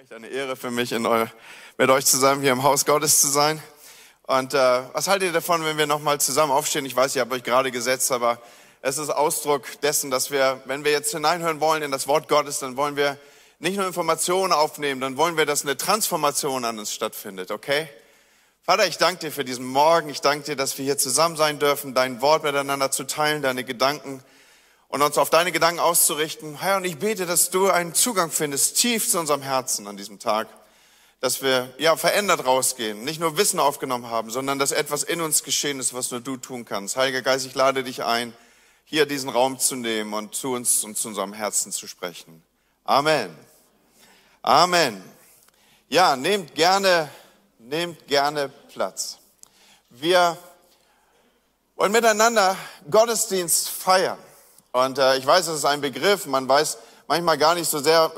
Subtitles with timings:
[0.00, 1.26] Echt eine Ehre für mich, in eu
[1.76, 3.60] mit euch zusammen hier im Haus Gottes zu sein.
[4.28, 6.86] Und äh, was haltet ihr davon, wenn wir nochmal zusammen aufstehen?
[6.86, 8.40] Ich weiß, ich habe euch gerade gesetzt, aber
[8.80, 12.60] es ist Ausdruck dessen, dass wir, wenn wir jetzt hineinhören wollen in das Wort Gottes,
[12.60, 13.18] dann wollen wir
[13.58, 17.88] nicht nur Informationen aufnehmen, dann wollen wir, dass eine Transformation an uns stattfindet, okay?
[18.62, 20.10] Vater, ich danke dir für diesen Morgen.
[20.10, 23.64] Ich danke dir, dass wir hier zusammen sein dürfen, dein Wort miteinander zu teilen, deine
[23.64, 24.22] Gedanken
[24.88, 26.60] und uns auf deine Gedanken auszurichten.
[26.60, 30.18] Herr, und ich bete, dass du einen Zugang findest, tief zu unserem Herzen an diesem
[30.18, 30.48] Tag,
[31.20, 35.42] dass wir ja verändert rausgehen, nicht nur Wissen aufgenommen haben, sondern dass etwas in uns
[35.42, 36.96] geschehen ist, was nur du tun kannst.
[36.96, 38.32] Heiliger Geist, ich lade dich ein,
[38.84, 42.42] hier diesen Raum zu nehmen und zu uns und zu unserem Herzen zu sprechen.
[42.84, 43.36] Amen.
[44.42, 45.02] Amen.
[45.88, 47.10] Ja, nehmt gerne,
[47.58, 49.18] nehmt gerne Platz.
[49.90, 50.38] Wir
[51.76, 52.56] wollen miteinander
[52.90, 54.18] Gottesdienst feiern.
[54.72, 58.12] Und äh, ich weiß, es ist ein Begriff, man weiß manchmal gar nicht so sehr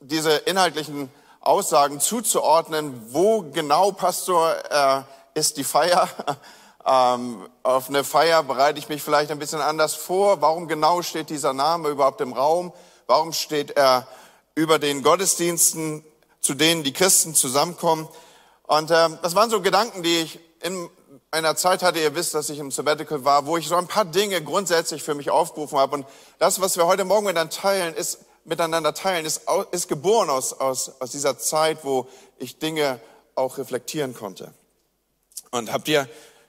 [0.00, 5.02] diese inhaltlichen Aussagen zuzuordnen, wo genau, Pastor, äh,
[5.38, 6.08] ist die Feier.
[6.86, 10.40] ähm, auf eine Feier bereite ich mich vielleicht ein bisschen anders vor.
[10.40, 12.72] Warum genau steht dieser Name überhaupt im Raum?
[13.06, 14.06] Warum steht er
[14.54, 16.04] über den Gottesdiensten,
[16.40, 18.08] zu denen die Christen zusammenkommen?
[18.64, 20.90] Und äh, das waren so Gedanken, die ich in
[21.30, 24.04] einer Zeit hatte, ihr wisst, dass ich im Sabbatical war, wo ich so ein paar
[24.04, 25.96] Dinge grundsätzlich für mich aufgerufen habe.
[25.96, 26.06] Und
[26.38, 31.00] das, was wir heute Morgen miteinander teilen, ist, miteinander teilen, ist, ist geboren aus, aus,
[31.00, 33.00] aus dieser Zeit, wo ich Dinge
[33.34, 34.52] auch reflektieren konnte.
[35.50, 36.08] Und habt ihr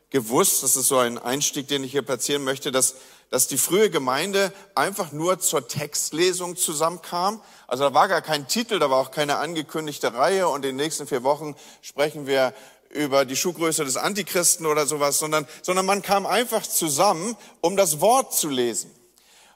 [0.09, 2.95] gewusst, das ist so ein Einstieg, den ich hier platzieren möchte, dass,
[3.30, 7.41] dass die frühe Gemeinde einfach nur zur Textlesung zusammenkam.
[7.67, 10.75] Also da war gar kein Titel, da war auch keine angekündigte Reihe und in den
[10.77, 12.53] nächsten vier Wochen sprechen wir
[12.90, 18.02] über die Schuhgröße des Antichristen oder sowas, sondern, sondern man kam einfach zusammen, um das
[18.02, 18.92] Wort zu lesen.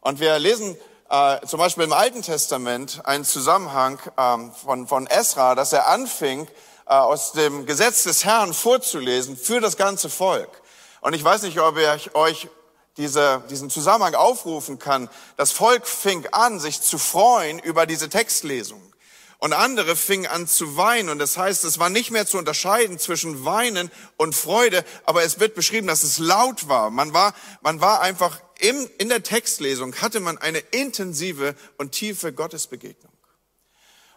[0.02, 0.78] Und wir lesen
[1.10, 6.48] äh, zum Beispiel im Alten Testament einen Zusammenhang ähm, von, von Esra, dass er anfing,
[6.86, 10.62] äh, aus dem Gesetz des Herrn vorzulesen für das ganze Volk.
[11.02, 12.50] Und ich weiß nicht, ob ich euch
[12.98, 15.10] diese, diesen Zusammenhang aufrufen kann.
[15.38, 18.93] Das Volk fing an, sich zu freuen über diese Textlesung.
[19.44, 21.10] Und andere fingen an zu weinen.
[21.10, 25.38] Und das heißt, es war nicht mehr zu unterscheiden zwischen Weinen und Freude, aber es
[25.38, 26.90] wird beschrieben, dass es laut war.
[26.90, 32.32] Man war, man war einfach im, in der Textlesung hatte man eine intensive und tiefe
[32.32, 33.12] Gottesbegegnung.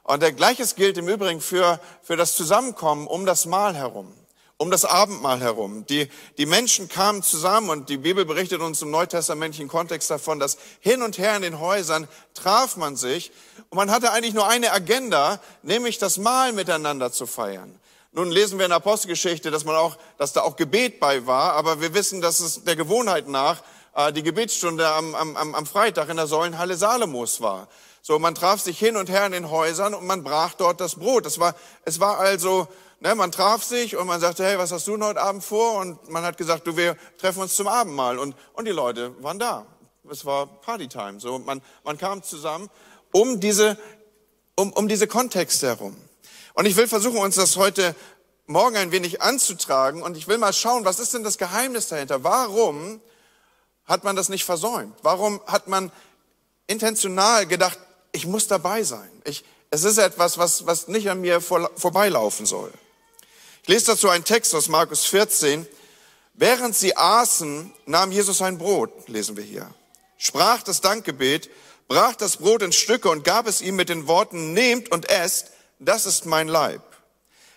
[0.05, 4.15] Und der Gleiches gilt im Übrigen für, für das Zusammenkommen um das Mahl herum
[4.59, 5.84] um das Abendmahl herum.
[5.87, 6.09] Die,
[6.39, 11.03] die Menschen kamen zusammen und die Bibel berichtet uns im neutestamentlichen Kontext davon, dass hin
[11.03, 13.33] und her in den Häusern traf man sich
[13.69, 17.78] und man hatte eigentlich nur eine Agenda, nämlich das Mahl miteinander zu feiern.
[18.12, 21.53] Nun lesen wir in der Apostelgeschichte, dass man auch, dass da auch Gebet bei war,
[21.53, 23.62] aber wir wissen, dass es der Gewohnheit nach
[23.95, 27.69] äh, die Gebetsstunde am, am, am Freitag in der Säulenhalle Salomos war.
[28.00, 30.95] So, man traf sich hin und her in den Häusern und man brach dort das
[30.95, 31.27] Brot.
[31.27, 32.69] Es war, es war also
[33.01, 35.79] Ne, man traf sich und man sagte, hey, was hast du denn heute Abend vor?
[35.81, 38.19] Und man hat gesagt, du, wir treffen uns zum Abendmahl.
[38.19, 39.67] Und, und die Leute waren da.
[40.11, 41.21] Es war Partytime.
[41.21, 42.71] So, man, man kam zusammen
[43.12, 43.77] um diese,
[44.55, 45.97] um, um diese Kontexte herum.
[46.55, 47.95] Und ich will versuchen, uns das heute
[48.47, 50.03] Morgen ein wenig anzutragen.
[50.03, 52.25] Und ich will mal schauen, was ist denn das Geheimnis dahinter?
[52.25, 53.03] Warum
[53.84, 54.97] hat man das nicht versäumt?
[55.03, 55.93] Warum hat man
[56.67, 57.78] intentional gedacht,
[58.13, 59.11] ich muss dabei sein?
[59.25, 62.73] Ich, es ist etwas, was, was nicht an mir vor, vorbeilaufen soll.
[63.66, 65.66] Ich lese dazu einen Text aus Markus 14.
[66.34, 69.75] Während sie aßen, nahm Jesus ein Brot, lesen wir hier,
[70.19, 71.50] sprach das Dankgebet,
[71.88, 75.50] brach das Brot in Stücke und gab es ihm mit den Worten, nehmt und esst,
[75.81, 76.81] das ist mein Leib.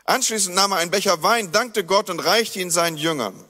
[0.05, 3.45] Anschließend nahm er einen Becher Wein, dankte Gott und reichte ihn seinen Jüngern.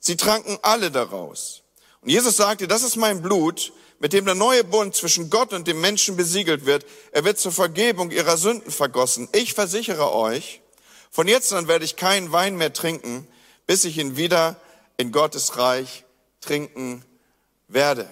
[0.00, 1.62] Sie tranken alle daraus.
[2.00, 5.68] Und Jesus sagte, das ist mein Blut, mit dem der neue Bund zwischen Gott und
[5.68, 6.84] dem Menschen besiegelt wird.
[7.12, 9.28] Er wird zur Vergebung ihrer Sünden vergossen.
[9.30, 10.60] Ich versichere euch,
[11.10, 13.26] von jetzt an werde ich keinen Wein mehr trinken,
[13.66, 14.56] bis ich ihn wieder
[14.96, 16.04] in Gottes Reich
[16.40, 17.04] trinken
[17.68, 18.08] werde.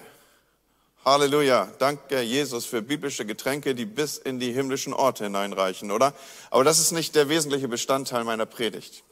[1.05, 1.69] Halleluja.
[1.79, 6.13] Danke, Jesus, für biblische Getränke, die bis in die himmlischen Orte hineinreichen, oder?
[6.51, 9.03] Aber das ist nicht der wesentliche Bestandteil meiner Predigt,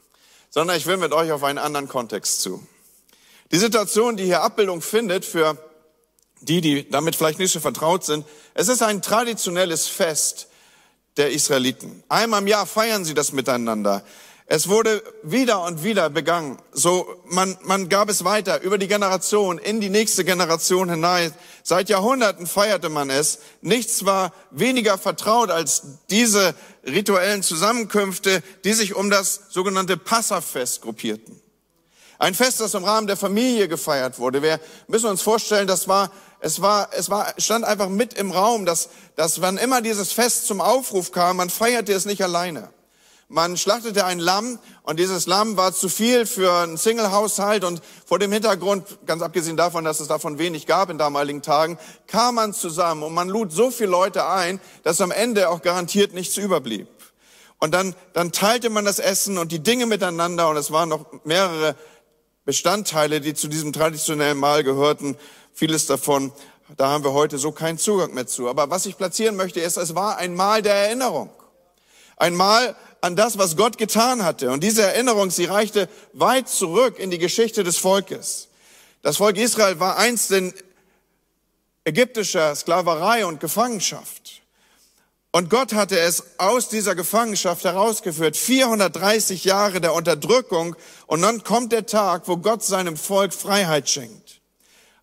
[0.50, 2.66] sondern ich will mit euch auf einen anderen Kontext zu.
[3.50, 5.56] Die Situation, die hier Abbildung findet für
[6.40, 10.47] die, die damit vielleicht nicht so vertraut sind, es ist ein traditionelles Fest,
[11.18, 12.02] der Israeliten.
[12.08, 14.02] Einmal im Jahr feiern sie das miteinander.
[14.50, 16.56] Es wurde wieder und wieder begangen.
[16.72, 21.34] So, man, man gab es weiter über die Generation, in die nächste Generation hinein.
[21.62, 23.40] Seit Jahrhunderten feierte man es.
[23.60, 26.54] Nichts war weniger vertraut als diese
[26.86, 31.38] rituellen Zusammenkünfte, die sich um das sogenannte Passafest gruppierten.
[32.18, 34.42] Ein Fest, das im Rahmen der Familie gefeiert wurde.
[34.42, 38.64] Wir müssen uns vorstellen, das war es war, es war, stand einfach mit im Raum,
[38.64, 42.70] dass, dass wann immer dieses Fest zum Aufruf kam, man feierte es nicht alleine.
[43.30, 48.18] Man schlachtete ein Lamm und dieses Lamm war zu viel für einen Single-Haushalt und vor
[48.18, 52.54] dem Hintergrund, ganz abgesehen davon, dass es davon wenig gab in damaligen Tagen, kam man
[52.54, 56.88] zusammen und man lud so viele Leute ein, dass am Ende auch garantiert nichts überblieb.
[57.58, 61.04] Und dann, dann teilte man das Essen und die Dinge miteinander und es waren noch
[61.24, 61.74] mehrere
[62.46, 65.18] Bestandteile, die zu diesem traditionellen Mahl gehörten.
[65.58, 66.30] Vieles davon,
[66.76, 68.48] da haben wir heute so keinen Zugang mehr zu.
[68.48, 71.30] Aber was ich platzieren möchte, ist, es war ein Mahl der Erinnerung.
[72.16, 74.52] Ein Mahl an das, was Gott getan hatte.
[74.52, 78.50] Und diese Erinnerung, sie reichte weit zurück in die Geschichte des Volkes.
[79.02, 80.54] Das Volk Israel war einst in
[81.82, 84.42] ägyptischer Sklaverei und Gefangenschaft.
[85.32, 88.36] Und Gott hatte es aus dieser Gefangenschaft herausgeführt.
[88.36, 90.76] 430 Jahre der Unterdrückung.
[91.08, 94.27] Und dann kommt der Tag, wo Gott seinem Volk Freiheit schenkt.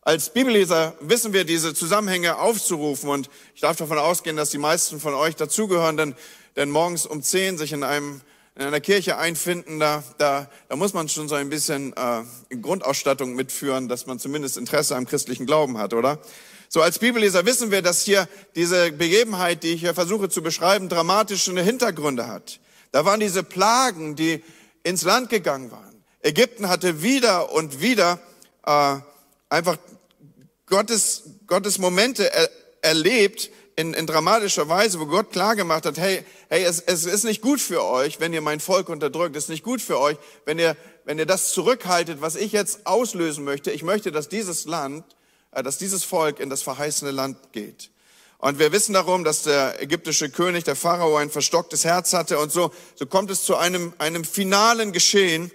[0.05, 3.09] Als Bibelleser wissen wir diese Zusammenhänge aufzurufen.
[3.09, 6.15] Und ich darf davon ausgehen, dass die meisten von euch dazugehören, denn
[6.55, 8.21] denn morgens um zehn sich in einem
[8.57, 13.35] in einer Kirche einfinden, da, da, da muss man schon so ein bisschen äh, Grundausstattung
[13.35, 16.19] mitführen, dass man zumindest Interesse am christlichen Glauben hat, oder?
[16.69, 20.87] So als Bibelleser wissen wir, dass hier diese Begebenheit, die ich hier versuche zu beschreiben,
[20.87, 22.61] dramatische Hintergründe hat.
[22.93, 24.41] Da waren diese Plagen, die
[24.83, 26.01] ins Land gegangen waren.
[26.21, 28.19] Ägypten hatte wieder und wieder
[28.65, 28.95] äh,
[29.49, 29.77] einfach
[30.67, 32.49] Gottes, Gottes Momente er,
[32.81, 37.25] erlebt, in, in dramatischer Weise, wo Gott klar gemacht hat, hey, hey, es, es ist
[37.25, 39.35] nicht gut für euch, wenn ihr mein Volk unterdrückt.
[39.35, 42.87] Es ist nicht gut für euch, wenn ihr, wenn ihr das zurückhaltet, was ich jetzt
[42.87, 43.71] auslösen möchte.
[43.71, 45.03] Ich möchte, dass dieses Land,
[45.51, 47.89] äh, dass dieses Volk in das verheißene Land geht.
[48.37, 52.37] Und wir wissen darum, dass der ägyptische König, der Pharao, ein verstocktes Herz hatte.
[52.39, 55.51] Und so, so kommt es zu einem, einem finalen Geschehen,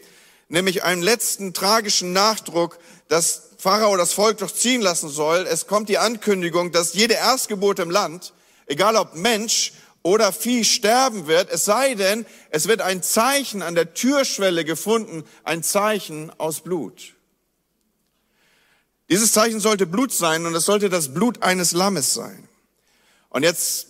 [0.48, 2.78] nämlich einem letzten tragischen Nachdruck,
[3.08, 5.46] dass Pharao das Volk durchziehen lassen soll.
[5.46, 8.32] Es kommt die Ankündigung, dass jede Erstgeburt im Land,
[8.66, 13.74] egal ob Mensch oder Vieh, sterben wird, es sei denn, es wird ein Zeichen an
[13.74, 17.14] der Türschwelle gefunden, ein Zeichen aus Blut.
[19.10, 22.48] Dieses Zeichen sollte Blut sein und es sollte das Blut eines Lammes sein.
[23.28, 23.89] Und jetzt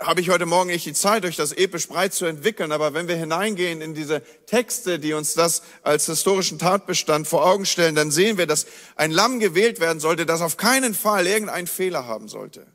[0.00, 3.08] habe ich heute Morgen nicht die Zeit, euch das episch breit zu entwickeln, aber wenn
[3.08, 8.10] wir hineingehen in diese Texte, die uns das als historischen Tatbestand vor Augen stellen, dann
[8.10, 8.66] sehen wir, dass
[8.96, 12.66] ein Lamm gewählt werden sollte, das auf keinen Fall irgendeinen Fehler haben sollte.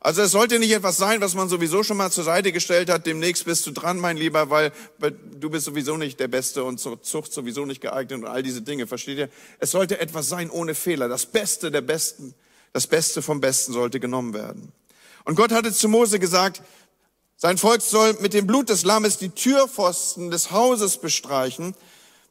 [0.00, 3.06] Also es sollte nicht etwas sein, was man sowieso schon mal zur Seite gestellt hat,
[3.06, 4.70] demnächst bist du dran, mein Lieber, weil,
[5.00, 8.62] du bist sowieso nicht der Beste und zur Zucht sowieso nicht geeignet und all diese
[8.62, 9.28] Dinge, versteht ihr?
[9.58, 11.08] Es sollte etwas sein ohne Fehler.
[11.08, 12.34] Das Beste der Besten,
[12.72, 14.72] das Beste vom Besten sollte genommen werden.
[15.28, 16.62] Und Gott hatte zu Mose gesagt,
[17.36, 21.74] sein Volk soll mit dem Blut des Lammes die Türpfosten des Hauses bestreichen,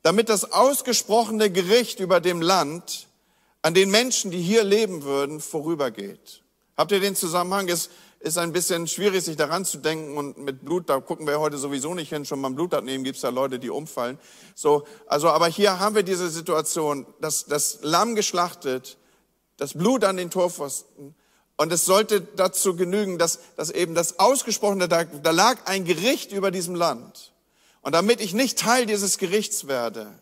[0.02, 3.08] damit das ausgesprochene Gericht über dem Land
[3.62, 6.42] an den Menschen, die hier leben würden, vorübergeht.
[6.76, 7.70] Habt ihr den Zusammenhang?
[7.70, 11.40] Es ist ein bisschen schwierig, sich daran zu denken und mit Blut, da gucken wir
[11.40, 14.18] heute sowieso nicht hin, schon beim Blut abnehmen gibt es da Leute, die umfallen.
[14.56, 18.98] So, also, aber hier haben wir diese Situation, dass das Lamm geschlachtet,
[19.58, 21.14] das Blut an den Torpfosten
[21.57, 26.31] und es sollte dazu genügen, dass, dass eben das Ausgesprochene, da, da lag ein Gericht
[26.31, 27.33] über diesem Land.
[27.81, 30.13] Und damit ich nicht Teil dieses Gerichts werde,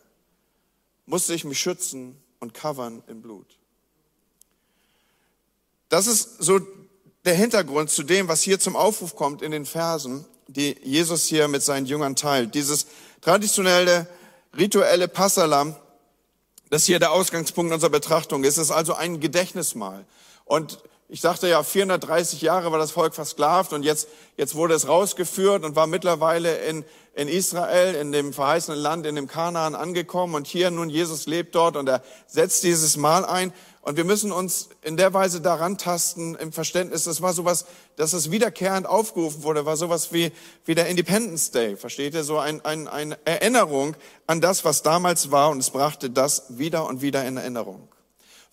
[1.05, 3.57] musste ich mich schützen und covern im Blut.
[5.89, 6.59] Das ist so
[7.25, 11.47] der Hintergrund zu dem, was hier zum Aufruf kommt in den Versen, die Jesus hier
[11.47, 12.55] mit seinen Jüngern teilt.
[12.55, 12.87] Dieses
[13.21, 14.07] traditionelle,
[14.57, 15.75] rituelle Passalam,
[16.69, 20.06] das hier der Ausgangspunkt unserer Betrachtung ist, ist also ein Gedächtnismal.
[20.45, 24.07] Und ich sagte ja, 430 Jahre war das Volk versklavt und jetzt,
[24.38, 26.83] jetzt wurde es rausgeführt und war mittlerweile in,
[27.14, 31.54] in Israel, in dem verheißenen Land, in dem Kanaan angekommen und hier nun Jesus lebt
[31.54, 35.78] dort und er setzt dieses Mal ein und wir müssen uns in der Weise daran
[35.78, 40.31] tasten im Verständnis, das war sowas, dass es wiederkehrend aufgerufen wurde, war sowas wie,
[40.66, 42.24] wie der Independence Day, versteht ihr?
[42.24, 43.95] So ein, ein, eine Erinnerung
[44.26, 47.88] an das, was damals war und es brachte das wieder und wieder in Erinnerung.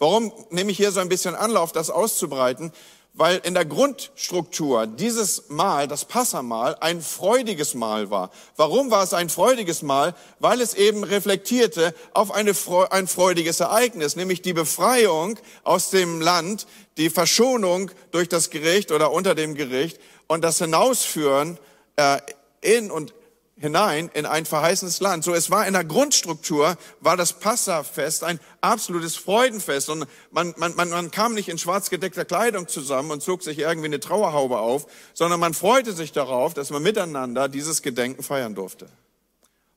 [0.03, 2.73] Warum nehme ich hier so ein bisschen Anlauf, das auszubreiten?
[3.15, 8.33] Weil in der Grundstruktur dieses Mahl, das Passamal, ein freudiges Mahl war.
[8.57, 10.17] Warum war es ein freudiges Mahl?
[10.41, 12.53] Weil es eben reflektierte auf eine,
[12.91, 16.67] ein freudiges Ereignis, nämlich die Befreiung aus dem Land,
[16.97, 21.61] die Verschonung durch das Gericht oder unter dem Gericht und das Hinausführen
[21.95, 22.19] äh,
[22.61, 23.15] in und
[23.63, 25.25] hinein in ein verheißenes Land.
[25.25, 30.75] So, es war in der Grundstruktur, war das Passafest ein absolutes Freudenfest und man, man,
[30.75, 34.59] man, man kam nicht in schwarz gedeckter Kleidung zusammen und zog sich irgendwie eine Trauerhaube
[34.59, 38.89] auf, sondern man freute sich darauf, dass man miteinander dieses Gedenken feiern durfte.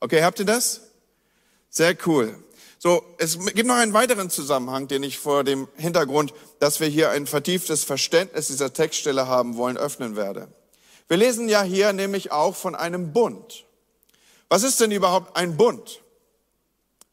[0.00, 0.82] Okay, habt ihr das?
[1.70, 2.36] Sehr cool.
[2.78, 7.10] So, es gibt noch einen weiteren Zusammenhang, den ich vor dem Hintergrund, dass wir hier
[7.10, 10.48] ein vertieftes Verständnis dieser Textstelle haben wollen, öffnen werde.
[11.08, 13.65] Wir lesen ja hier nämlich auch von einem Bund.
[14.48, 16.02] Was ist denn überhaupt ein Bund?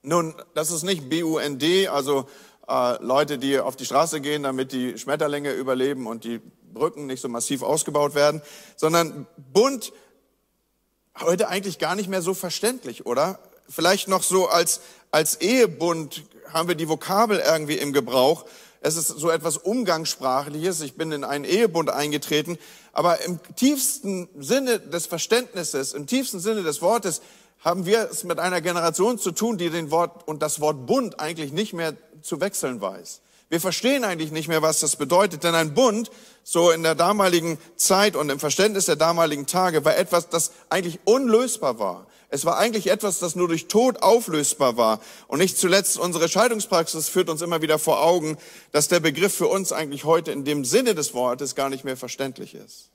[0.03, 2.27] Nun, das ist nicht B-U-N-D, also
[2.67, 6.41] äh, Leute, die auf die Straße gehen, damit die Schmetterlinge überleben und die
[6.73, 8.41] Brücken nicht so massiv ausgebaut werden,
[8.75, 9.93] sondern Bund
[11.19, 13.39] heute eigentlich gar nicht mehr so verständlich, oder?
[13.69, 18.45] Vielleicht noch so als, als Ehebund haben wir die Vokabel irgendwie im Gebrauch.
[18.85, 20.81] Es ist so etwas Umgangssprachliches.
[20.81, 22.57] Ich bin in einen Ehebund eingetreten.
[22.91, 27.21] Aber im tiefsten Sinne des Verständnisses, im tiefsten Sinne des Wortes,
[27.61, 31.21] haben wir es mit einer Generation zu tun, die den Wort und das Wort Bund
[31.21, 33.21] eigentlich nicht mehr zu wechseln weiß.
[33.47, 36.11] Wir verstehen eigentlich nicht mehr, was das bedeutet, denn ein Bund,
[36.43, 40.99] so in der damaligen Zeit und im Verständnis der damaligen Tage, war etwas, das eigentlich
[41.05, 42.07] unlösbar war.
[42.33, 44.99] Es war eigentlich etwas, das nur durch Tod auflösbar war.
[45.27, 48.39] Und nicht zuletzt unsere Scheidungspraxis führt uns immer wieder vor Augen,
[48.71, 51.95] dass der Begriff für uns eigentlich heute in dem Sinne des Wortes gar nicht mehr
[51.95, 52.89] verständlich ist.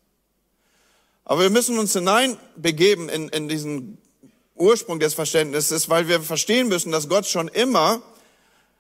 [1.25, 3.99] Aber wir müssen uns hineinbegeben in, in diesen
[4.57, 8.03] Ursprung des Verständnisses, weil wir verstehen müssen, dass Gott schon immer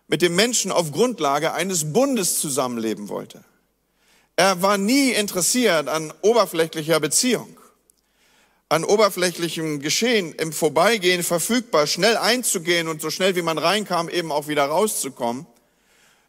[0.08, 3.44] mit dem Menschen auf Grundlage eines Bundes zusammenleben wollte.
[4.34, 7.57] Er war nie interessiert an oberflächlicher Beziehung
[8.68, 14.30] an oberflächlichem Geschehen im Vorbeigehen verfügbar, schnell einzugehen und so schnell wie man reinkam, eben
[14.30, 15.46] auch wieder rauszukommen,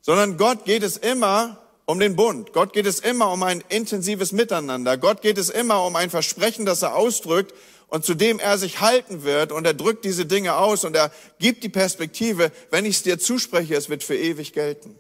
[0.02, 2.54] sondern Gott geht es immer um den Bund.
[2.54, 4.98] Gott geht es immer um ein intensives Miteinander.
[4.98, 7.54] Gott geht es immer um ein Versprechen, das er ausdrückt
[7.88, 11.12] und zu dem er sich halten wird und er drückt diese Dinge aus und er
[11.40, 14.96] gibt die Perspektive, wenn ich es dir zuspreche, es wird für ewig gelten.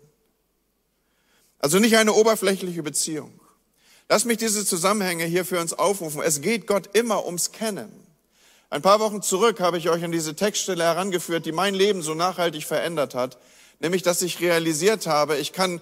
[1.59, 3.38] Also nicht eine oberflächliche Beziehung.
[4.11, 6.23] Lass mich diese Zusammenhänge hier für uns aufrufen.
[6.23, 7.91] Es geht Gott immer ums Kennen.
[8.71, 12.15] Ein paar Wochen zurück habe ich euch an diese Textstelle herangeführt, die mein Leben so
[12.15, 13.37] nachhaltig verändert hat,
[13.79, 15.79] nämlich dass ich realisiert habe, ich kann,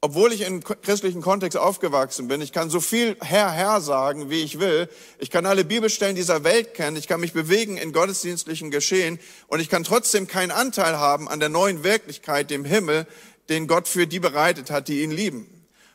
[0.00, 4.42] obwohl ich in christlichen Kontext aufgewachsen bin, ich kann so viel Herr, Herr sagen, wie
[4.42, 4.88] ich will,
[5.20, 9.60] ich kann alle Bibelstellen dieser Welt kennen, ich kann mich bewegen in gottesdienstlichen Geschehen und
[9.60, 13.06] ich kann trotzdem keinen Anteil haben an der neuen Wirklichkeit, dem Himmel,
[13.48, 15.53] den Gott für die bereitet hat, die ihn lieben.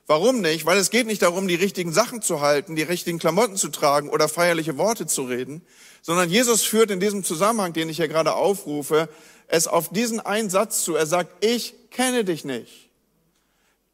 [0.10, 0.66] Warum nicht?
[0.66, 4.10] Weil es geht nicht darum, die richtigen Sachen zu halten, die richtigen Klamotten zu tragen
[4.10, 5.62] oder feierliche Worte zu reden,
[6.02, 9.08] sondern Jesus führt in diesem Zusammenhang, den ich hier gerade aufrufe,
[9.50, 10.96] es auf diesen einen Satz zu.
[10.96, 12.90] Er sagt, ich kenne dich nicht.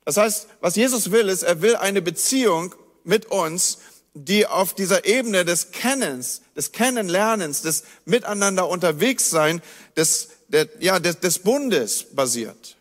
[0.06, 3.80] Das heißt, was Jesus will, ist, er will eine Beziehung mit uns,
[4.14, 9.62] die auf dieser Ebene des Kennens, des Kennenlernens, des Miteinander unterwegs sein,
[9.98, 12.75] des, der, ja, des, des Bundes basiert.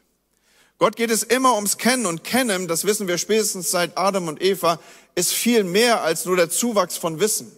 [0.78, 4.42] Gott geht es immer ums Kennen und Kennen, das wissen wir spätestens seit Adam und
[4.42, 4.80] Eva,
[5.14, 7.52] ist viel mehr als nur der Zuwachs von Wissen.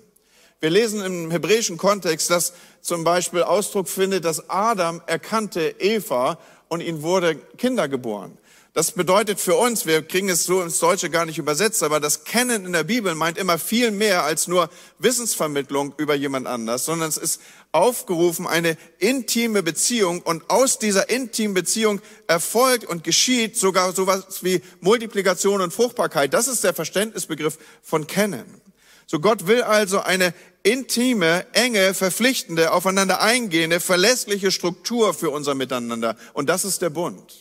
[0.60, 6.82] Wir lesen im hebräischen Kontext, dass zum Beispiel Ausdruck findet, dass Adam erkannte Eva und
[6.82, 8.36] ihm wurde Kinder geboren.
[8.76, 12.24] Das bedeutet für uns, wir kriegen es so ins Deutsche gar nicht übersetzt, aber das
[12.24, 14.68] Kennen in der Bibel meint immer viel mehr als nur
[14.98, 17.40] Wissensvermittlung über jemand anders, sondern es ist
[17.72, 24.60] aufgerufen, eine intime Beziehung und aus dieser intimen Beziehung erfolgt und geschieht sogar sowas wie
[24.82, 26.34] Multiplikation und Fruchtbarkeit.
[26.34, 28.60] Das ist der Verständnisbegriff von Kennen.
[29.06, 36.18] So Gott will also eine intime, enge, verpflichtende, aufeinander eingehende, verlässliche Struktur für unser Miteinander.
[36.34, 37.32] Und das ist der Bund.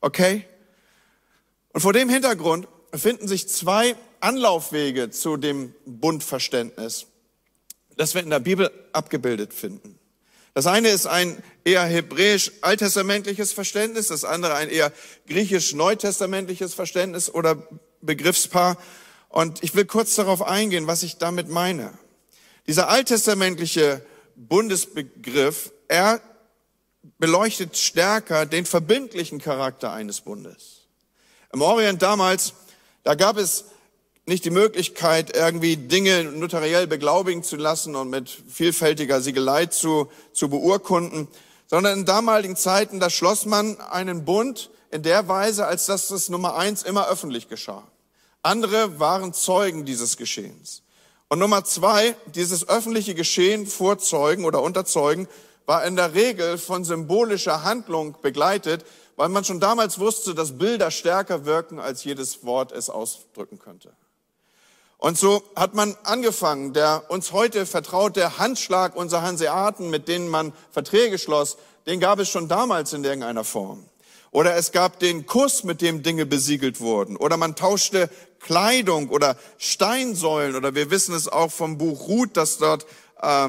[0.00, 0.44] Okay?
[1.76, 7.04] Und vor dem Hintergrund finden sich zwei Anlaufwege zu dem Bundverständnis,
[7.98, 9.98] das wir in der Bibel abgebildet finden.
[10.54, 14.90] Das eine ist ein eher hebräisch-alttestamentliches Verständnis, das andere ein eher
[15.28, 17.68] griechisch-neutestamentliches Verständnis oder
[18.00, 18.78] Begriffspaar.
[19.28, 21.92] Und ich will kurz darauf eingehen, was ich damit meine.
[22.66, 24.00] Dieser alttestamentliche
[24.34, 26.22] Bundesbegriff, er
[27.18, 30.75] beleuchtet stärker den verbindlichen Charakter eines Bundes.
[31.56, 32.52] Im Orient damals,
[33.02, 33.64] da gab es
[34.26, 40.50] nicht die Möglichkeit, irgendwie Dinge notariell beglaubigen zu lassen und mit vielfältiger Siegelei zu, zu
[40.50, 41.28] beurkunden,
[41.66, 46.28] sondern in damaligen Zeiten, da schloss man einen Bund in der Weise, als dass das
[46.28, 47.84] Nummer eins immer öffentlich geschah.
[48.42, 50.82] Andere waren Zeugen dieses Geschehens.
[51.28, 55.26] Und Nummer zwei, dieses öffentliche Geschehen vor Zeugen oder unter Zeugen
[55.64, 58.84] war in der Regel von symbolischer Handlung begleitet,
[59.16, 63.92] weil man schon damals wusste, dass Bilder stärker wirken, als jedes Wort es ausdrücken könnte.
[64.98, 70.28] Und so hat man angefangen, der uns heute vertraut, der Handschlag unserer Hanseaten, mit denen
[70.28, 73.84] man Verträge schloss, den gab es schon damals in irgendeiner Form.
[74.30, 77.16] Oder es gab den Kuss, mit dem Dinge besiegelt wurden.
[77.16, 80.56] Oder man tauschte Kleidung oder Steinsäulen.
[80.56, 82.86] Oder wir wissen es auch vom Buch Ruth, dass dort
[83.22, 83.48] äh,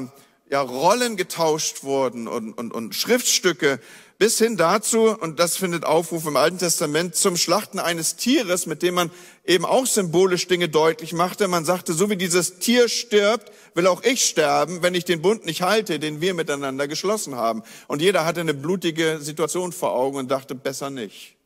[0.50, 3.80] ja, Rollen getauscht wurden und, und, und Schriftstücke
[4.18, 8.82] bis hin dazu, und das findet Aufruf im Alten Testament, zum Schlachten eines Tieres, mit
[8.82, 9.12] dem man
[9.44, 11.46] eben auch symbolisch Dinge deutlich machte.
[11.46, 15.46] Man sagte, so wie dieses Tier stirbt, will auch ich sterben, wenn ich den Bund
[15.46, 17.62] nicht halte, den wir miteinander geschlossen haben.
[17.86, 21.36] Und jeder hatte eine blutige Situation vor Augen und dachte, besser nicht.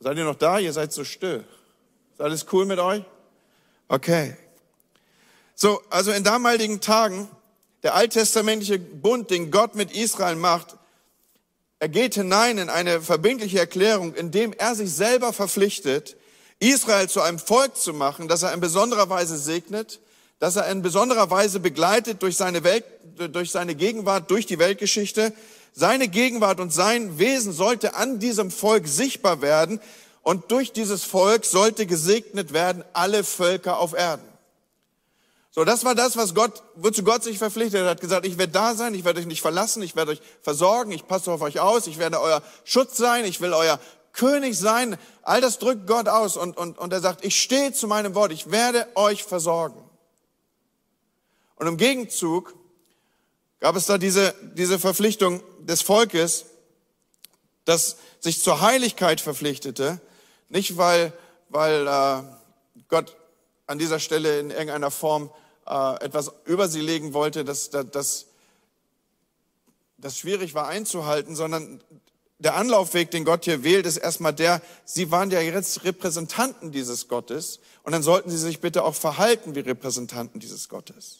[0.00, 0.58] Seid ihr noch da?
[0.58, 1.44] Ihr seid so still.
[2.12, 3.02] Ist alles cool mit euch?
[3.88, 4.36] Okay.
[5.54, 7.28] So, also in damaligen Tagen,
[7.82, 10.75] der alttestamentliche Bund, den Gott mit Israel macht,
[11.78, 16.16] er geht hinein in eine verbindliche Erklärung, indem er sich selber verpflichtet,
[16.58, 20.00] Israel zu einem Volk zu machen, das er in besonderer Weise segnet,
[20.38, 22.84] dass er in besonderer Weise begleitet durch seine Welt,
[23.32, 25.32] durch seine Gegenwart, durch die Weltgeschichte.
[25.72, 29.80] Seine Gegenwart und sein Wesen sollte an diesem Volk sichtbar werden
[30.22, 34.26] und durch dieses Volk sollte gesegnet werden alle Völker auf Erden.
[35.58, 37.86] So, das war das, was Gott, wozu Gott sich verpflichtet hat.
[37.86, 40.20] Er hat gesagt, ich werde da sein, ich werde euch nicht verlassen, ich werde euch
[40.42, 43.80] versorgen, ich passe auf euch aus, ich werde euer Schutz sein, ich will euer
[44.12, 44.98] König sein.
[45.22, 48.32] All das drückt Gott aus und, und, und er sagt, ich stehe zu meinem Wort,
[48.32, 49.82] ich werde euch versorgen.
[51.54, 52.54] Und im Gegenzug
[53.58, 56.44] gab es da diese, diese Verpflichtung des Volkes,
[57.64, 60.02] das sich zur Heiligkeit verpflichtete,
[60.50, 61.14] nicht weil,
[61.48, 62.22] weil äh,
[62.88, 63.16] Gott
[63.66, 65.30] an dieser Stelle in irgendeiner Form
[65.66, 68.26] äh, etwas über sie legen wollte, das, das,
[69.98, 71.80] das, schwierig war einzuhalten, sondern
[72.38, 77.08] der Anlaufweg, den Gott hier wählt, ist erstmal der, sie waren ja jetzt Repräsentanten dieses
[77.08, 81.18] Gottes und dann sollten sie sich bitte auch verhalten wie Repräsentanten dieses Gottes.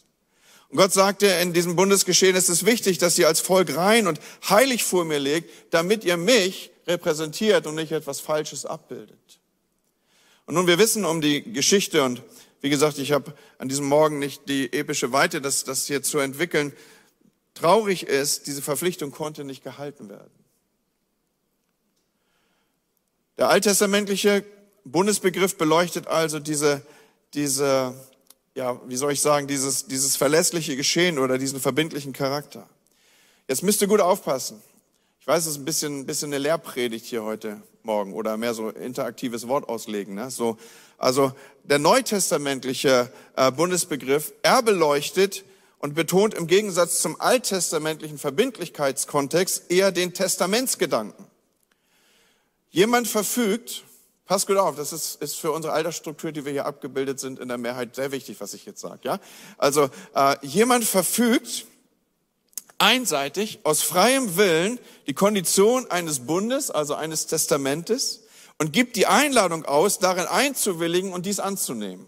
[0.68, 4.20] Und Gott sagte, in diesem Bundesgeschehen ist es wichtig, dass ihr als Volk rein und
[4.48, 9.40] heilig vor mir legt, damit ihr mich repräsentiert und nicht etwas Falsches abbildet.
[10.44, 12.22] Und nun, wir wissen um die Geschichte und
[12.66, 16.18] wie gesagt, ich habe an diesem Morgen nicht die epische Weite, das, das hier zu
[16.18, 16.72] entwickeln.
[17.54, 20.32] Traurig ist, diese Verpflichtung konnte nicht gehalten werden.
[23.38, 24.44] Der alttestamentliche
[24.82, 26.82] Bundesbegriff beleuchtet also diese,
[27.34, 27.94] diese,
[28.56, 32.68] ja, wie soll ich sagen, dieses, dieses verlässliche Geschehen oder diesen verbindlichen Charakter.
[33.46, 34.60] Jetzt müsst ihr gut aufpassen.
[35.20, 38.52] Ich weiß, es ist ein bisschen, ein bisschen eine Lehrpredigt hier heute Morgen oder mehr
[38.52, 40.14] so interaktives Wort auslegen.
[40.14, 40.30] Ne?
[40.30, 40.58] So,
[40.98, 41.32] also
[41.64, 45.44] der neutestamentliche äh, Bundesbegriff, er beleuchtet
[45.78, 51.26] und betont im Gegensatz zum alttestamentlichen Verbindlichkeitskontext eher den Testamentsgedanken.
[52.70, 53.84] Jemand verfügt,
[54.26, 57.48] pass gut auf, das ist, ist für unsere Altersstruktur, die wir hier abgebildet sind, in
[57.48, 59.00] der Mehrheit sehr wichtig, was ich jetzt sage.
[59.04, 59.20] Ja?
[59.56, 61.66] Also äh, jemand verfügt
[62.78, 68.22] einseitig aus freiem Willen die Kondition eines Bundes, also eines Testamentes,
[68.58, 72.06] und gibt die Einladung aus, darin einzuwilligen und dies anzunehmen.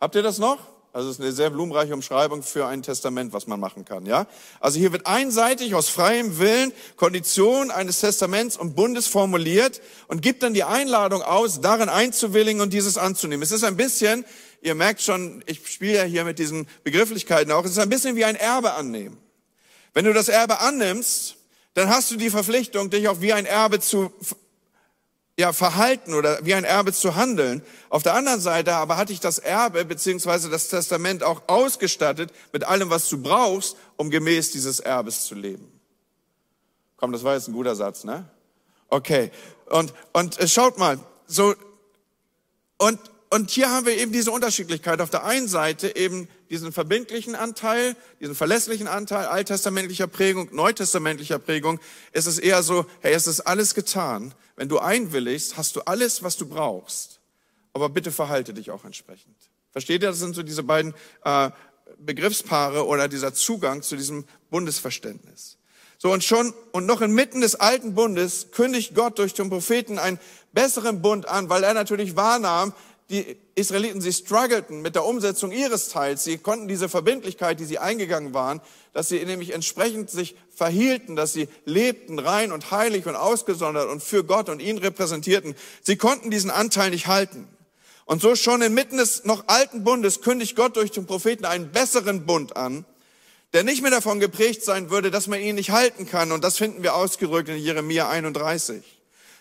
[0.00, 0.58] Habt ihr das noch?
[0.96, 4.26] Also es ist eine sehr blumenreiche Umschreibung für ein Testament, was man machen kann, ja?
[4.60, 10.42] Also hier wird einseitig aus freiem Willen Kondition eines Testaments und Bundes formuliert und gibt
[10.42, 13.42] dann die Einladung aus, darin einzuwilligen und dieses anzunehmen.
[13.42, 14.24] Es ist ein bisschen,
[14.62, 18.16] ihr merkt schon, ich spiele ja hier mit diesen Begrifflichkeiten auch, es ist ein bisschen
[18.16, 19.18] wie ein Erbe annehmen.
[19.96, 21.36] Wenn du das Erbe annimmst,
[21.72, 24.12] dann hast du die Verpflichtung, dich auch wie ein Erbe zu
[25.38, 27.62] ja, verhalten oder wie ein Erbe zu handeln.
[27.88, 32.64] Auf der anderen Seite aber hatte ich das Erbe beziehungsweise das Testament auch ausgestattet mit
[32.64, 35.66] allem, was du brauchst, um gemäß dieses Erbes zu leben.
[36.98, 38.28] Komm, das war jetzt ein guter Satz, ne?
[38.90, 39.30] Okay.
[39.70, 41.54] Und, und äh, schaut mal, so,
[42.76, 45.00] und, und hier haben wir eben diese Unterschiedlichkeit.
[45.00, 51.80] Auf der einen Seite eben diesen verbindlichen Anteil, diesen verlässlichen Anteil alttestamentlicher Prägung, neutestamentlicher Prägung,
[52.12, 54.32] ist es eher so, hey, es ist alles getan.
[54.54, 57.20] Wenn du einwilligst, hast du alles, was du brauchst.
[57.72, 59.36] Aber bitte verhalte dich auch entsprechend.
[59.72, 60.08] Versteht ihr?
[60.08, 61.50] Das sind so diese beiden äh,
[61.98, 65.58] Begriffspaare oder dieser Zugang zu diesem Bundesverständnis.
[65.98, 70.20] So und schon und noch inmitten des alten Bundes kündigt Gott durch den Propheten einen
[70.52, 72.72] besseren Bund an, weil er natürlich wahrnahm,
[73.08, 76.24] die Israeliten, sie struggleten mit der Umsetzung ihres Teils.
[76.24, 78.60] Sie konnten diese Verbindlichkeit, die sie eingegangen waren,
[78.92, 84.02] dass sie nämlich entsprechend sich verhielten, dass sie lebten rein und heilig und ausgesondert und
[84.02, 85.54] für Gott und ihn repräsentierten.
[85.82, 87.46] Sie konnten diesen Anteil nicht halten.
[88.06, 92.26] Und so schon inmitten des noch alten Bundes kündigt Gott durch den Propheten einen besseren
[92.26, 92.84] Bund an,
[93.52, 96.32] der nicht mehr davon geprägt sein würde, dass man ihn nicht halten kann.
[96.32, 98.82] Und das finden wir ausgerückt in Jeremia 31.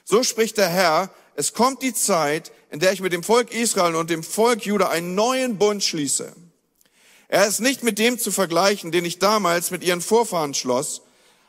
[0.04, 3.95] So spricht der Herr, es kommt die Zeit, in der ich mit dem Volk Israel
[3.95, 6.34] und dem Volk Juda einen neuen Bund schließe.
[7.28, 11.02] Er ist nicht mit dem zu vergleichen, den ich damals mit ihren Vorfahren schloss,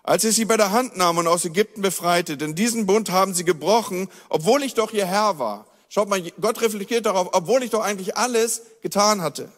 [0.03, 2.37] als ich sie bei der Hand nahm und aus Ägypten befreite.
[2.37, 5.67] Denn diesen Bund haben sie gebrochen, obwohl ich doch ihr Herr war.
[5.89, 9.51] Schaut mal, Gott reflektiert darauf, obwohl ich doch eigentlich alles getan hatte.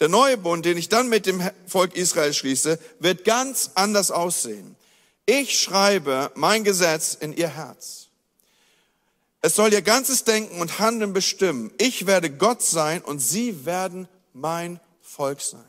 [0.00, 4.76] Der neue Bund, den ich dann mit dem Volk Israel schließe, wird ganz anders aussehen.
[5.26, 8.07] Ich schreibe mein Gesetz in ihr Herz.
[9.40, 11.72] Es soll ihr ganzes Denken und Handeln bestimmen.
[11.78, 15.64] Ich werde Gott sein und sie werden mein Volk sein.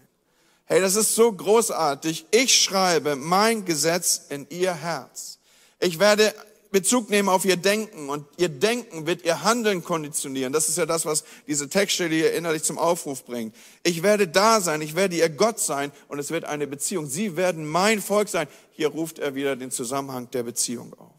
[0.65, 2.25] Hey, das ist so großartig.
[2.31, 5.39] Ich schreibe mein Gesetz in ihr Herz.
[5.79, 6.33] Ich werde
[6.71, 10.53] Bezug nehmen auf ihr Denken und ihr Denken wird ihr Handeln konditionieren.
[10.53, 13.55] Das ist ja das, was diese Textstelle hier innerlich zum Aufruf bringt.
[13.81, 17.07] Ich werde da sein, ich werde ihr Gott sein und es wird eine Beziehung.
[17.07, 18.47] Sie werden mein Volk sein.
[18.71, 21.18] Hier ruft er wieder den Zusammenhang der Beziehung auf.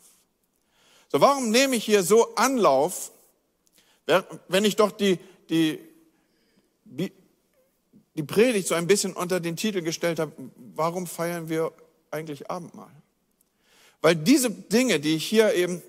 [1.11, 3.11] So, warum nehme ich hier so Anlauf,
[4.49, 5.18] wenn ich doch die,
[5.49, 5.79] die,
[6.85, 10.33] die Predigt so ein bisschen unter den Titel gestellt habe,
[10.75, 11.73] warum feiern wir
[12.11, 12.90] eigentlich Abendmahl?
[14.03, 15.83] Weil diese Dinge, die ich hier eben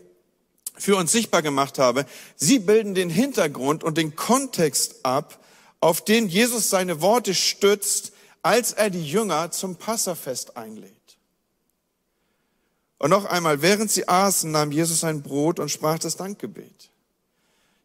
[0.76, 2.06] für uns sichtbar gemacht habe,
[2.36, 5.44] sie bilden den Hintergrund und den Kontext ab,
[5.80, 11.01] auf den Jesus seine Worte stützt, als er die Jünger zum Passafest einlädt.
[13.02, 16.92] Und noch einmal, während sie aßen, nahm Jesus ein Brot und sprach das Dankgebet.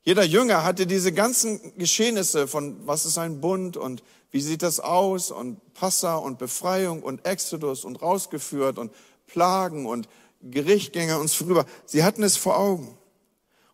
[0.03, 4.79] Jeder Jünger hatte diese ganzen Geschehnisse von was ist ein Bund und wie sieht das
[4.79, 8.93] aus und Passa und Befreiung und Exodus und rausgeführt und
[9.27, 10.07] Plagen und
[10.43, 11.65] Gerichtgänger uns vorüber.
[11.87, 12.99] Sie hatten es vor Augen.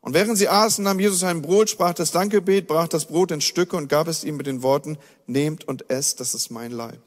[0.00, 3.40] Und während sie aßen, nahm Jesus ein Brot, sprach das Dankgebet, brach das Brot in
[3.40, 7.02] Stücke und gab es ihm mit den Worten, nehmt und esst, das ist mein Leib.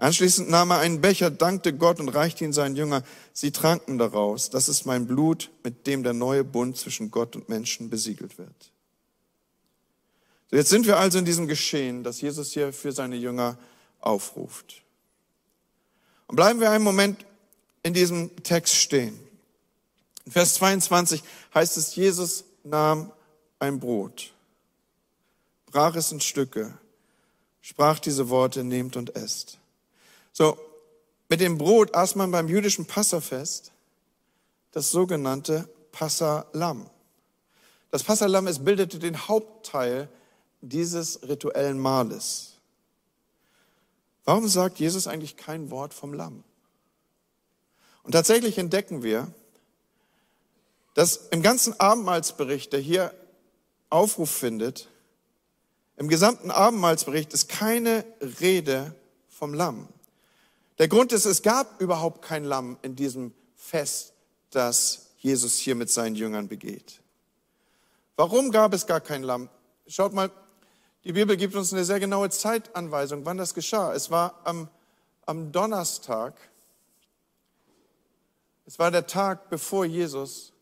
[0.00, 3.02] Anschließend nahm er einen Becher, dankte Gott und reichte ihn seinen Jünger.
[3.34, 4.48] Sie tranken daraus.
[4.48, 8.72] Das ist mein Blut, mit dem der neue Bund zwischen Gott und Menschen besiegelt wird.
[10.50, 13.58] So, jetzt sind wir also in diesem Geschehen, das Jesus hier für seine Jünger
[14.00, 14.80] aufruft.
[16.28, 17.26] Und bleiben wir einen Moment
[17.82, 19.20] in diesem Text stehen.
[20.24, 23.12] In Vers 22 heißt es, Jesus nahm
[23.58, 24.32] ein Brot,
[25.66, 26.72] brach es in Stücke,
[27.60, 29.59] sprach diese Worte, nehmt und esst.
[30.32, 30.58] So,
[31.28, 33.72] mit dem Brot aß man beim jüdischen Passafest
[34.72, 36.88] das sogenannte Passalam.
[37.90, 40.08] Das Passalam, es bildete den Hauptteil
[40.60, 42.54] dieses rituellen Mahles.
[44.24, 46.44] Warum sagt Jesus eigentlich kein Wort vom Lamm?
[48.02, 49.32] Und tatsächlich entdecken wir,
[50.94, 53.14] dass im ganzen Abendmahlsbericht, der hier
[53.88, 54.88] Aufruf findet,
[55.96, 58.04] im gesamten Abendmahlsbericht ist keine
[58.40, 58.94] Rede
[59.28, 59.88] vom Lamm.
[60.80, 64.14] Der Grund ist, es gab überhaupt kein Lamm in diesem Fest,
[64.50, 67.00] das Jesus hier mit seinen Jüngern begeht.
[68.16, 69.48] Warum gab es gar kein Lamm?
[69.86, 70.32] Schaut mal,
[71.04, 73.94] die Bibel gibt uns eine sehr genaue Zeitanweisung, wann das geschah.
[73.94, 74.68] Es war am,
[75.26, 76.34] am Donnerstag
[78.70, 80.52] es war der Tag, bevor Jesus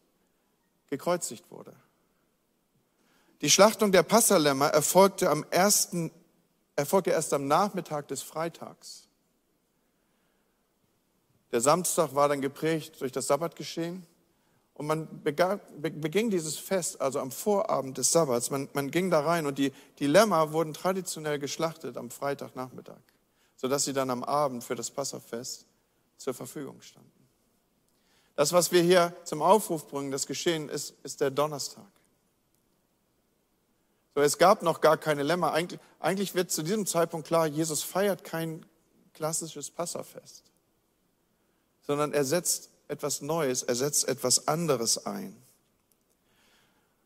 [0.89, 1.77] gekreuzigt wurde.
[3.43, 6.11] Die Schlachtung der Passalämmer erfolgte am ersten,
[6.75, 9.08] erfolgte erst am Nachmittag des Freitags.
[11.53, 14.07] Der Samstag war dann geprägt durch das Sabbatgeschehen
[14.75, 18.51] und man beging dieses Fest, also am Vorabend des Sabbats.
[18.51, 23.01] Man, man ging da rein und die, die Lämmer wurden traditionell geschlachtet am Freitagnachmittag,
[23.57, 25.67] sodass sie dann am Abend für das Passafest
[26.17, 27.11] zur Verfügung standen.
[28.37, 31.91] Das, was wir hier zum Aufruf bringen, das Geschehen, ist, ist der Donnerstag.
[34.15, 35.53] So, es gab noch gar keine Lämmer.
[35.53, 38.65] Eigentlich, eigentlich wird zu diesem Zeitpunkt klar, Jesus feiert kein
[39.13, 40.48] klassisches Passafest,
[41.89, 45.35] sondern er setzt etwas Neues, er setzt etwas anderes ein.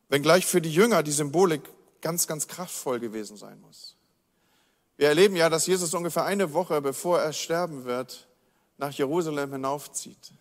[0.09, 1.63] Wenngleich für die Jünger die Symbolik
[2.03, 3.97] ganz, ganz kraftvoll gewesen sein muss.
[4.97, 8.27] Wir erleben ja, dass Jesus ungefähr eine Woche bevor er sterben wird,
[8.77, 10.33] nach Jerusalem hinaufzieht.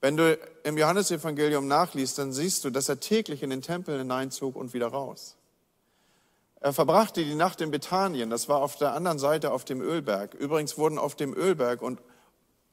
[0.00, 4.54] Wenn du im Johannesevangelium nachliest, dann siehst du, dass er täglich in den Tempel hineinzog
[4.54, 5.36] und wieder raus.
[6.60, 10.34] Er verbrachte die Nacht in Bethanien, das war auf der anderen Seite auf dem Ölberg.
[10.34, 12.00] Übrigens wurden auf dem Ölberg und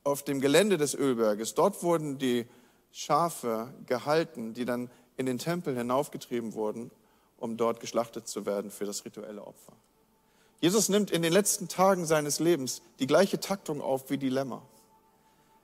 [0.04, 2.46] auf dem Gelände des Ölberges, dort wurden die
[2.92, 6.92] Schafe gehalten, die dann in den Tempel hinaufgetrieben wurden,
[7.38, 9.74] um dort geschlachtet zu werden für das rituelle Opfer.
[10.60, 14.62] Jesus nimmt in den letzten Tagen seines Lebens die gleiche Taktung auf wie die Lämmer.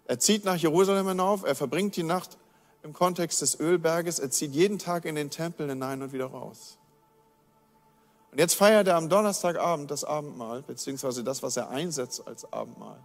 [0.06, 2.38] Er zieht nach Jerusalem hinauf, er verbringt die Nacht
[2.82, 6.78] im Kontext des Ölberges, er zieht jeden Tag in den Tempel hinein und wieder raus.
[8.32, 13.00] Und jetzt feiert er am Donnerstagabend das Abendmahl, beziehungsweise das, was er einsetzt als Abendmahl.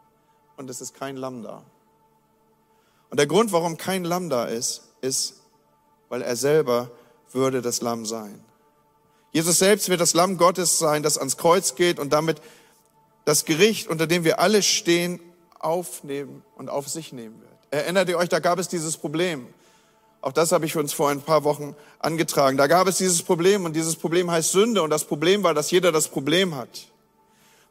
[0.57, 1.63] Und es ist kein Lamm da.
[3.11, 5.43] Und der Grund, warum kein Lamm da ist, ist,
[6.09, 6.91] weil er selber
[7.33, 8.43] würde das Lamm sein.
[9.33, 12.41] Jesus selbst wird das Lamm Gottes sein, das ans Kreuz geht und damit
[13.25, 15.21] das Gericht, unter dem wir alle stehen,
[15.59, 17.53] aufnehmen und auf sich nehmen wird.
[17.71, 19.47] Erinnert ihr euch, da gab es dieses Problem.
[20.21, 22.57] Auch das habe ich uns vor ein paar Wochen angetragen.
[22.57, 25.71] Da gab es dieses Problem und dieses Problem heißt Sünde und das Problem war, dass
[25.71, 26.87] jeder das Problem hat.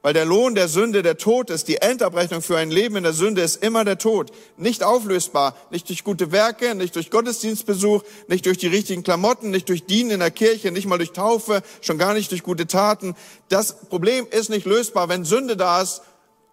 [0.01, 1.67] Weil der Lohn der Sünde der Tod ist.
[1.67, 4.31] Die Endabrechnung für ein Leben in der Sünde ist immer der Tod.
[4.57, 5.55] Nicht auflösbar.
[5.69, 10.11] Nicht durch gute Werke, nicht durch Gottesdienstbesuch, nicht durch die richtigen Klamotten, nicht durch Dienen
[10.11, 13.15] in der Kirche, nicht mal durch Taufe, schon gar nicht durch gute Taten.
[13.49, 15.07] Das Problem ist nicht lösbar.
[15.07, 16.01] Wenn Sünde da ist,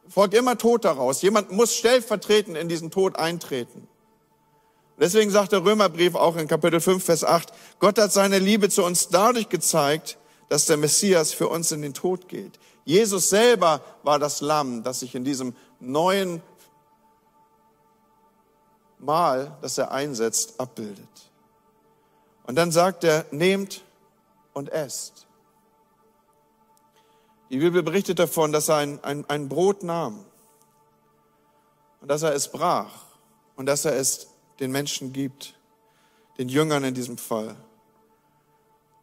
[0.08, 1.22] folgt immer Tod daraus.
[1.22, 3.88] Jemand muss stellvertretend in diesen Tod eintreten.
[5.00, 8.82] Deswegen sagt der Römerbrief auch in Kapitel 5, Vers 8, Gott hat seine Liebe zu
[8.82, 12.58] uns dadurch gezeigt, dass der Messias für uns in den Tod geht.
[12.88, 16.40] Jesus selber war das Lamm, das sich in diesem neuen
[18.98, 21.06] Mahl, das er einsetzt, abbildet.
[22.44, 23.84] Und dann sagt er, nehmt
[24.54, 25.26] und esst.
[27.50, 30.24] Die Bibel berichtet davon, dass er ein, ein, ein Brot nahm
[32.00, 33.04] und dass er es brach
[33.56, 34.28] und dass er es
[34.60, 35.58] den Menschen gibt,
[36.38, 37.54] den Jüngern in diesem Fall.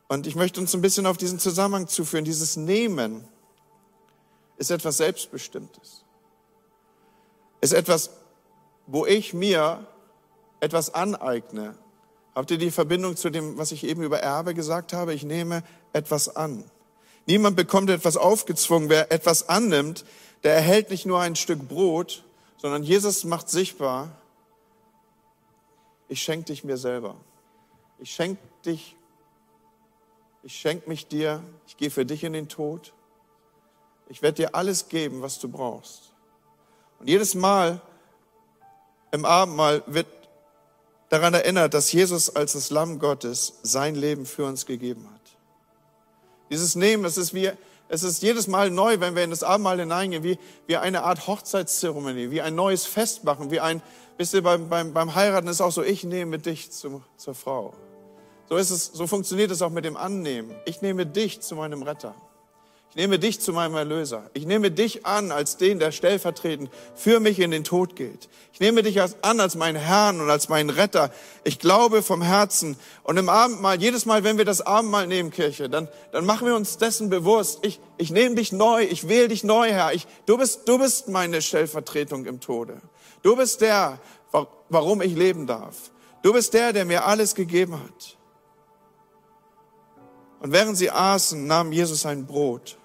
[0.08, 2.26] Und ich möchte uns ein bisschen auf diesen Zusammenhang zuführen.
[2.26, 3.28] Dieses Nehmen
[4.58, 6.04] ist etwas Selbstbestimmtes.
[7.62, 8.12] Ist etwas,
[8.88, 9.86] wo ich mir
[10.60, 11.76] etwas aneigne.
[12.34, 15.14] Habt ihr die Verbindung zu dem, was ich eben über Erbe gesagt habe?
[15.14, 15.64] Ich nehme
[15.94, 16.64] etwas an.
[17.28, 18.90] Niemand bekommt etwas aufgezwungen.
[18.90, 20.06] Wer etwas annimmt,
[20.44, 22.24] der erhält nicht nur ein Stück Brot,
[22.58, 24.12] sondern Jesus macht sichtbar,
[26.08, 27.16] ich schenke dich mir selber.
[28.00, 28.96] Ich schenke dich,
[30.44, 32.94] ich schenke mich dir, ich gehe für dich in den Tod.
[34.08, 36.14] Ich werde dir alles geben, was du brauchst.
[37.00, 37.82] Und jedes Mal
[39.12, 40.08] im Abendmahl wird
[41.10, 45.22] daran erinnert, dass Jesus als das Lamm Gottes sein Leben für uns gegeben hat.
[46.50, 47.52] Dieses Nehmen, es ist wie,
[47.88, 50.38] es ist jedes Mal neu, wenn wir in das Abendmahl hineingehen, wie,
[50.68, 53.82] wie eine Art Hochzeitszeremonie, wie ein neues Fest machen, wie ein,
[54.18, 57.74] wisst ihr, beim, beim, beim Heiraten ist auch so, ich nehme dich zu, zur Frau.
[58.50, 60.56] So ist es, so funktioniert es auch mit dem Annehmen.
[60.66, 62.14] Ich nehme dich zu meinem Retter.
[62.92, 64.30] Ich nehme dich zu meinem Erlöser.
[64.34, 68.30] Ich nehme dich an als den, der stellvertretend für mich in den Tod geht.
[68.54, 71.12] Ich nehme dich an als meinen Herrn und als meinen Retter.
[71.44, 72.78] Ich glaube vom Herzen.
[73.04, 76.56] Und im Abendmahl, jedes Mal, wenn wir das Abendmahl nehmen, Kirche, dann, dann machen wir
[76.56, 77.60] uns dessen bewusst.
[77.64, 78.84] Ich, ich nehme dich neu.
[78.84, 79.94] Ich wähle dich neu, Herr.
[79.94, 82.82] Ich, du bist, du bist meine Stellvertretung im Tode.
[83.24, 84.00] Du bist der,
[84.70, 85.92] warum ich leben darf.
[86.22, 88.15] Du bist der, der mir alles gegeben hat.
[90.46, 92.78] Und während sie aßen, nahm Jesus ein Brot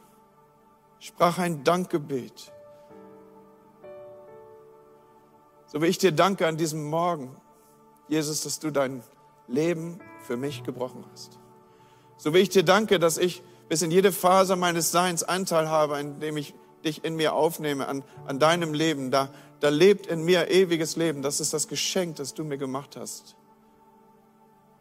[0.98, 2.50] sprach ein Dankgebet.
[5.66, 7.36] So wie ich dir danke an diesem Morgen,
[8.08, 9.02] Jesus, dass du dein
[9.46, 11.38] Leben für mich gebrochen hast.
[12.16, 16.00] So wie ich dir danke, dass ich bis in jede Phase meines Seins Anteil habe,
[16.00, 19.10] indem ich dich in mir aufnehme, an, an deinem Leben.
[19.10, 19.28] Da,
[19.60, 21.20] da lebt in mir ewiges Leben.
[21.20, 23.36] Das ist das Geschenk, das du mir gemacht hast,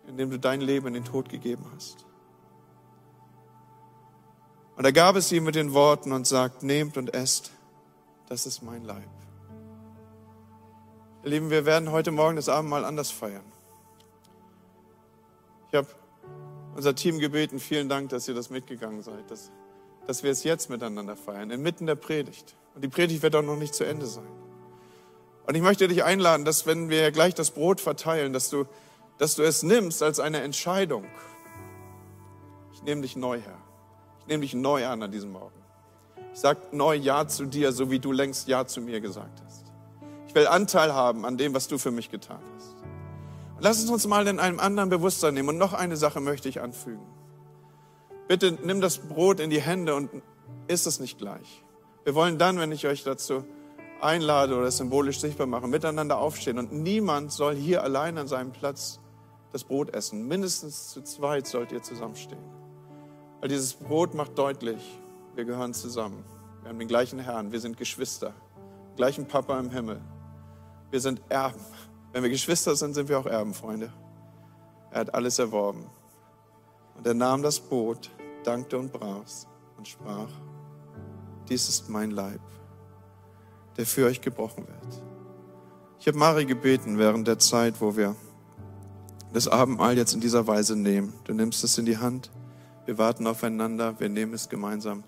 [0.07, 2.08] indem du dein Leben in den Tod gegeben hast.
[4.79, 7.51] Und er gab es ihm mit den Worten und sagt, nehmt und esst,
[8.29, 9.09] das ist mein Leib.
[11.25, 13.43] Ihr Lieben, wir werden heute Morgen das Abendmahl anders feiern.
[15.67, 15.89] Ich habe
[16.77, 19.51] unser Team gebeten, vielen Dank, dass ihr das mitgegangen seid, dass,
[20.07, 22.55] dass wir es jetzt miteinander feiern, inmitten der Predigt.
[22.73, 24.31] Und die Predigt wird auch noch nicht zu Ende sein.
[25.45, 28.63] Und ich möchte dich einladen, dass wenn wir gleich das Brot verteilen, dass du,
[29.17, 31.03] dass du es nimmst als eine Entscheidung.
[32.71, 33.68] Ich nehme dich neu, Herr
[34.29, 35.59] nehme dich neu an an diesem Morgen.
[36.33, 39.65] Ich sage neu Ja zu dir, so wie du längst Ja zu mir gesagt hast.
[40.27, 42.75] Ich will Anteil haben an dem, was du für mich getan hast.
[43.59, 45.49] lass es uns mal in einem anderen Bewusstsein nehmen.
[45.49, 47.05] Und noch eine Sache möchte ich anfügen.
[48.27, 50.09] Bitte nimm das Brot in die Hände und
[50.67, 51.63] isst es nicht gleich.
[52.03, 53.43] Wir wollen dann, wenn ich euch dazu
[54.01, 56.59] einlade oder symbolisch sichtbar mache, miteinander aufstehen.
[56.59, 58.99] Und niemand soll hier allein an seinem Platz
[59.51, 60.27] das Brot essen.
[60.27, 62.58] Mindestens zu zweit sollt ihr zusammenstehen.
[63.39, 64.99] Weil dieses Brot macht deutlich,
[65.35, 66.23] wir gehören zusammen.
[66.61, 68.33] Wir haben den gleichen Herrn, wir sind Geschwister,
[68.95, 70.01] gleichen Papa im Himmel.
[70.91, 71.61] Wir sind Erben.
[72.11, 73.93] Wenn wir Geschwister sind, sind wir auch Erben, Freunde.
[74.91, 75.85] Er hat alles erworben.
[76.97, 78.09] Und er nahm das Brot,
[78.43, 79.47] dankte und brach's
[79.77, 80.29] und sprach,
[81.47, 82.41] dies ist mein Leib,
[83.77, 85.03] der für euch gebrochen wird.
[85.99, 88.15] Ich habe Mari gebeten während der Zeit, wo wir
[89.31, 91.13] das Abendmahl jetzt in dieser Weise nehmen.
[91.23, 92.31] Du nimmst es in die Hand
[92.85, 95.03] wir warten aufeinander, wir nehmen es gemeinsam.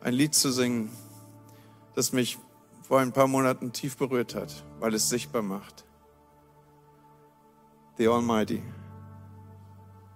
[0.00, 0.90] Ein Lied zu singen,
[1.94, 2.38] das mich
[2.82, 5.84] vor ein paar Monaten tief berührt hat, weil es sichtbar macht.
[7.98, 8.62] The Almighty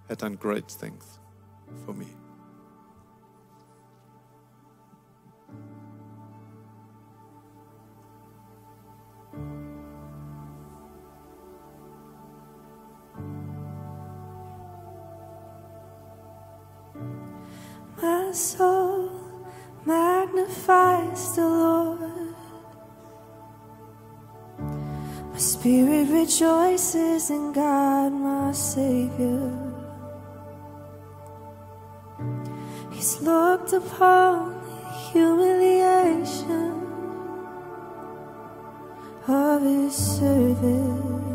[0.07, 1.19] had done great things
[1.85, 2.20] for me.
[18.01, 19.11] My soul
[19.85, 22.33] magnifies the Lord.
[25.31, 29.51] My spirit rejoices in God, my Savior.
[32.91, 36.73] He's looked upon the humiliation
[39.27, 41.30] of his servant.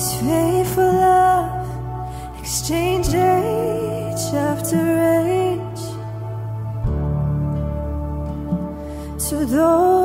[0.00, 2.38] His faithful love.
[2.38, 4.80] Exchanged age after
[5.28, 5.82] age.
[9.28, 9.99] To those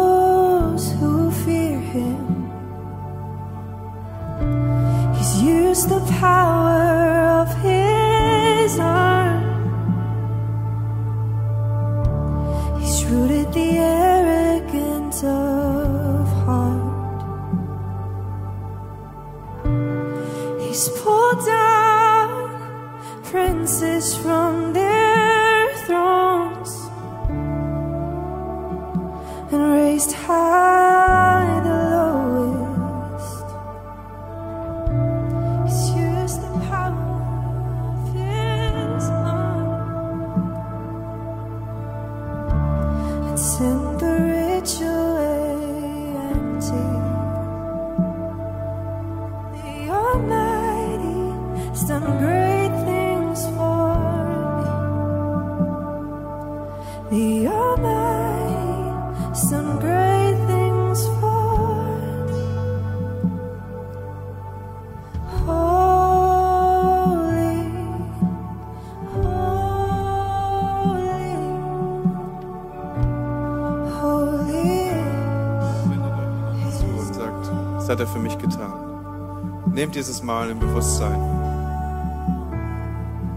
[79.96, 81.22] dieses Mal im Bewusstsein.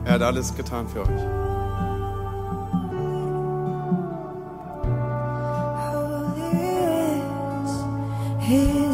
[0.05, 1.09] Er hat alles getan für euch.
[8.49, 8.88] Holy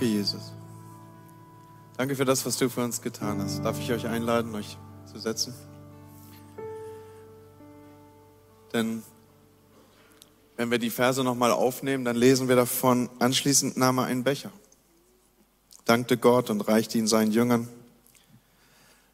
[0.00, 0.52] Danke, Jesus.
[1.98, 3.62] Danke für das, was du für uns getan hast.
[3.62, 5.52] Darf ich euch einladen, euch zu setzen?
[8.72, 9.02] Denn
[10.56, 14.50] wenn wir die Verse nochmal aufnehmen, dann lesen wir davon, anschließend nahm er einen Becher,
[15.84, 17.68] dankte Gott und reichte ihn seinen Jüngern.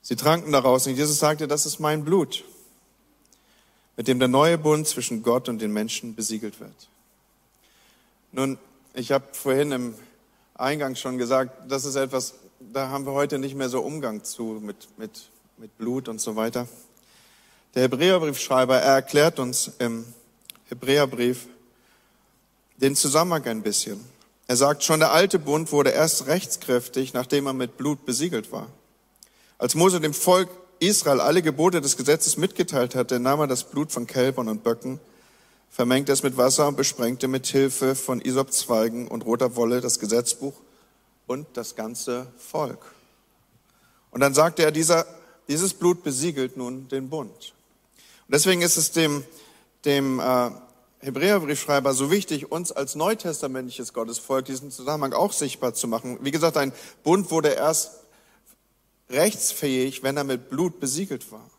[0.02, 2.44] Sie tranken daraus und Jesus sagte, das ist mein Blut,
[3.96, 6.88] mit dem der neue Bund zwischen Gott und den Menschen besiegelt wird.
[8.30, 8.56] Nun,
[8.94, 9.94] ich habe vorhin im
[10.58, 14.60] eingangs schon gesagt, das ist etwas, da haben wir heute nicht mehr so Umgang zu
[14.62, 15.28] mit, mit,
[15.58, 16.66] mit Blut und so weiter.
[17.74, 20.06] Der Hebräerbriefschreiber, er erklärt uns im
[20.68, 21.46] Hebräerbrief
[22.76, 24.02] den Zusammenhang ein bisschen.
[24.48, 28.68] Er sagt, schon der alte Bund wurde erst rechtskräftig, nachdem er mit Blut besiegelt war.
[29.58, 30.48] Als Mose dem Volk
[30.78, 35.00] Israel alle Gebote des Gesetzes mitgeteilt hatte, nahm er das Blut von Kälbern und Böcken,
[35.76, 40.54] vermengte es mit Wasser und besprengte mit Hilfe von Isopzweigen und roter Wolle das Gesetzbuch
[41.26, 42.94] und das ganze Volk.
[44.10, 45.04] Und dann sagte er, dieser,
[45.48, 47.52] dieses Blut besiegelt nun den Bund.
[48.26, 49.22] Und deswegen ist es dem,
[49.84, 50.50] dem äh,
[51.00, 56.16] Hebräerbriefschreiber so wichtig, uns als neutestamentliches Gottesvolk diesen Zusammenhang auch sichtbar zu machen.
[56.22, 56.72] Wie gesagt, ein
[57.02, 58.00] Bund wurde erst
[59.10, 61.50] rechtsfähig, wenn er mit Blut besiegelt war.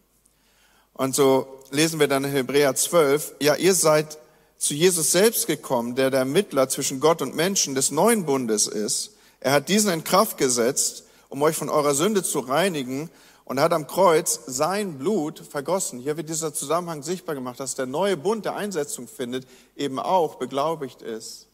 [0.97, 4.17] Und so lesen wir dann in Hebräer 12, ja, ihr seid
[4.57, 9.11] zu Jesus selbst gekommen, der der Mittler zwischen Gott und Menschen des neuen Bundes ist.
[9.39, 13.11] Er hat diesen in Kraft gesetzt, um euch von eurer Sünde zu reinigen
[13.45, 15.99] und hat am Kreuz sein Blut vergossen.
[15.99, 20.35] Hier wird dieser Zusammenhang sichtbar gemacht, dass der neue Bund, der Einsetzung findet, eben auch
[20.35, 21.47] beglaubigt ist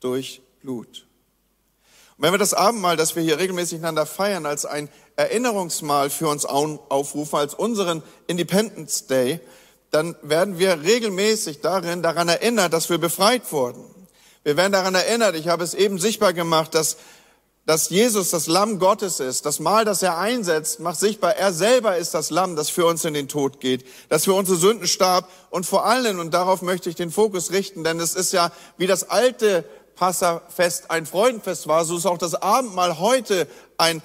[0.00, 1.06] durch Blut.
[2.16, 6.28] Und wenn wir das Abendmahl, das wir hier regelmäßig einander feiern, als ein Erinnerungsmahl für
[6.28, 9.40] uns aufrufen, als unseren Independence Day,
[9.90, 13.84] dann werden wir regelmäßig darin daran erinnert, dass wir befreit wurden.
[14.44, 16.98] Wir werden daran erinnert, ich habe es eben sichtbar gemacht, dass,
[17.64, 19.46] dass Jesus das Lamm Gottes ist.
[19.46, 23.04] Das Mal, das er einsetzt, macht sichtbar, er selber ist das Lamm, das für uns
[23.04, 26.90] in den Tod geht, das für unsere Sünden starb und vor allem, und darauf möchte
[26.90, 29.64] ich den Fokus richten, denn es ist ja wie das alte
[29.96, 33.46] Passafest ein Freudenfest war, so ist auch das Abendmahl heute
[33.78, 34.02] ein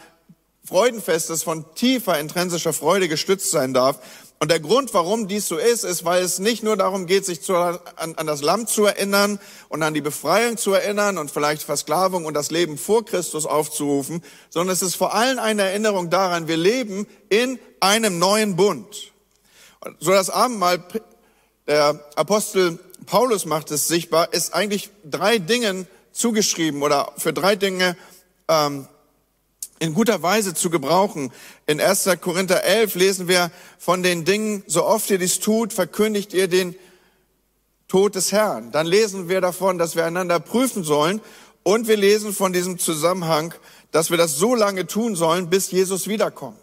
[0.65, 3.99] Freudenfest, das von tiefer intrinsischer Freude gestützt sein darf.
[4.41, 7.41] Und der Grund, warum dies so ist, ist, weil es nicht nur darum geht, sich
[7.41, 9.37] zu, an, an, das Lamm zu erinnern
[9.67, 14.23] und an die Befreiung zu erinnern und vielleicht Versklavung und das Leben vor Christus aufzurufen,
[14.49, 19.11] sondern es ist vor allem eine Erinnerung daran, wir leben in einem neuen Bund.
[19.99, 20.85] So das Abendmahl,
[21.67, 22.79] der Apostel
[23.09, 27.97] Paulus macht es sichtbar, ist eigentlich drei Dingen zugeschrieben oder für drei Dinge
[28.47, 28.87] ähm,
[29.79, 31.33] in guter Weise zu gebrauchen.
[31.65, 32.07] In 1.
[32.21, 33.49] Korinther 11 lesen wir
[33.79, 36.75] von den Dingen, so oft ihr dies tut, verkündigt ihr den
[37.87, 38.71] Tod des Herrn.
[38.71, 41.19] Dann lesen wir davon, dass wir einander prüfen sollen
[41.63, 43.55] und wir lesen von diesem Zusammenhang,
[43.91, 46.59] dass wir das so lange tun sollen, bis Jesus wiederkommt.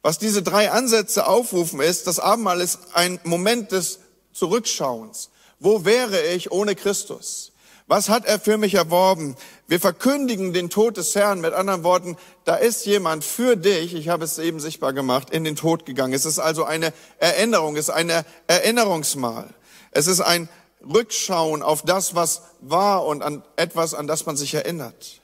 [0.00, 3.98] Was diese drei Ansätze aufrufen ist, das Abendmahl ist ein Moment des
[4.32, 5.28] Zurückschauens.
[5.64, 7.52] Wo wäre ich ohne Christus?
[7.86, 9.34] Was hat er für mich erworben?
[9.66, 11.40] Wir verkündigen den Tod des Herrn.
[11.40, 15.42] Mit anderen Worten, da ist jemand für dich, ich habe es eben sichtbar gemacht, in
[15.42, 16.12] den Tod gegangen.
[16.12, 18.12] Es ist also eine Erinnerung, es ist ein
[18.46, 19.48] Erinnerungsmal.
[19.90, 20.50] Es ist ein
[20.82, 25.22] Rückschauen auf das, was war und an etwas, an das man sich erinnert.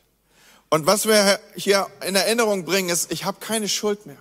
[0.71, 4.17] Und was wir hier in Erinnerung bringen, ist, ich habe keine Schuld mehr.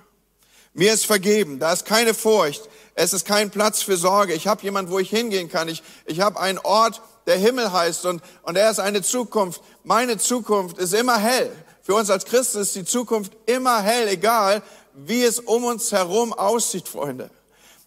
[0.74, 4.34] Mir ist vergeben, da ist keine Furcht, es ist kein Platz für Sorge.
[4.34, 5.68] Ich habe jemand, wo ich hingehen kann.
[5.68, 9.62] Ich, ich habe einen Ort, der Himmel heißt und, und er ist eine Zukunft.
[9.84, 11.52] Meine Zukunft ist immer hell.
[11.82, 14.62] Für uns als Christen ist die Zukunft immer hell, egal
[14.94, 17.30] wie es um uns herum aussieht, Freunde.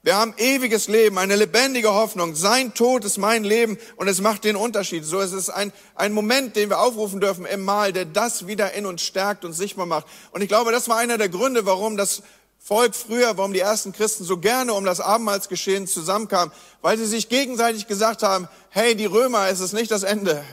[0.04, 2.34] Wir haben ewiges Leben, eine lebendige Hoffnung.
[2.34, 5.04] Sein Tod ist mein Leben und es macht den Unterschied.
[5.04, 8.72] So ist es ein, ein Moment, den wir aufrufen dürfen im Mal, der das wieder
[8.72, 10.06] in uns stärkt und sichtbar macht.
[10.32, 12.24] Und ich glaube, das war einer der Gründe, warum das
[12.64, 17.28] Volk früher, warum die ersten Christen so gerne um das Abendmahlsgeschehen zusammenkamen, weil sie sich
[17.28, 20.44] gegenseitig gesagt haben, hey, die Römer, es ist nicht das Ende.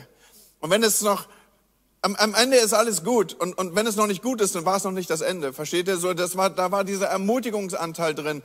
[0.60, 1.28] Und wenn es noch,
[2.02, 3.36] am, am Ende ist alles gut.
[3.36, 5.54] Und, und wenn es noch nicht gut ist, dann war es noch nicht das Ende.
[5.54, 6.16] Versteht ihr so?
[6.16, 8.42] Das war, da war dieser Ermutigungsanteil drin.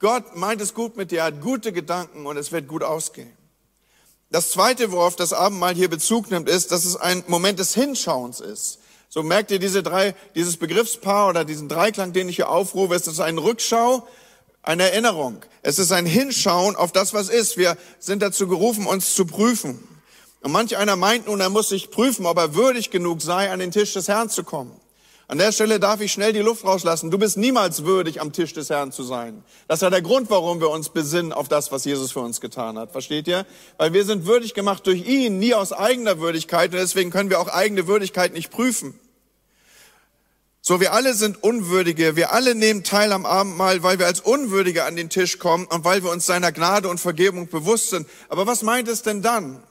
[0.00, 3.32] Gott meint es gut mit dir, hat gute Gedanken und es wird gut ausgehen.
[4.30, 8.40] Das zweite, worauf das Abendmahl hier Bezug nimmt, ist, dass es ein Moment des Hinschauens
[8.40, 8.80] ist.
[9.14, 12.96] So merkt ihr diese drei, dieses Begriffspaar oder diesen Dreiklang, den ich hier aufrufe.
[12.96, 14.08] Es ist ein Rückschau,
[14.60, 15.40] eine Erinnerung.
[15.62, 17.56] Es ist ein Hinschauen auf das, was ist.
[17.56, 19.78] Wir sind dazu gerufen, uns zu prüfen.
[20.40, 23.60] Und manch einer meint nun, er muss sich prüfen, ob er würdig genug sei, an
[23.60, 24.72] den Tisch des Herrn zu kommen.
[25.28, 27.12] An der Stelle darf ich schnell die Luft rauslassen.
[27.12, 29.44] Du bist niemals würdig, am Tisch des Herrn zu sein.
[29.68, 32.40] Das ist ja der Grund, warum wir uns besinnen auf das, was Jesus für uns
[32.40, 32.90] getan hat.
[32.90, 33.46] Versteht ihr?
[33.76, 36.72] Weil wir sind würdig gemacht durch ihn, nie aus eigener Würdigkeit.
[36.72, 38.98] Und deswegen können wir auch eigene Würdigkeit nicht prüfen.
[40.66, 42.16] So, wir alle sind Unwürdige.
[42.16, 45.84] Wir alle nehmen teil am Abendmahl, weil wir als Unwürdige an den Tisch kommen und
[45.84, 48.08] weil wir uns seiner Gnade und Vergebung bewusst sind.
[48.30, 49.62] Aber was meint es denn dann?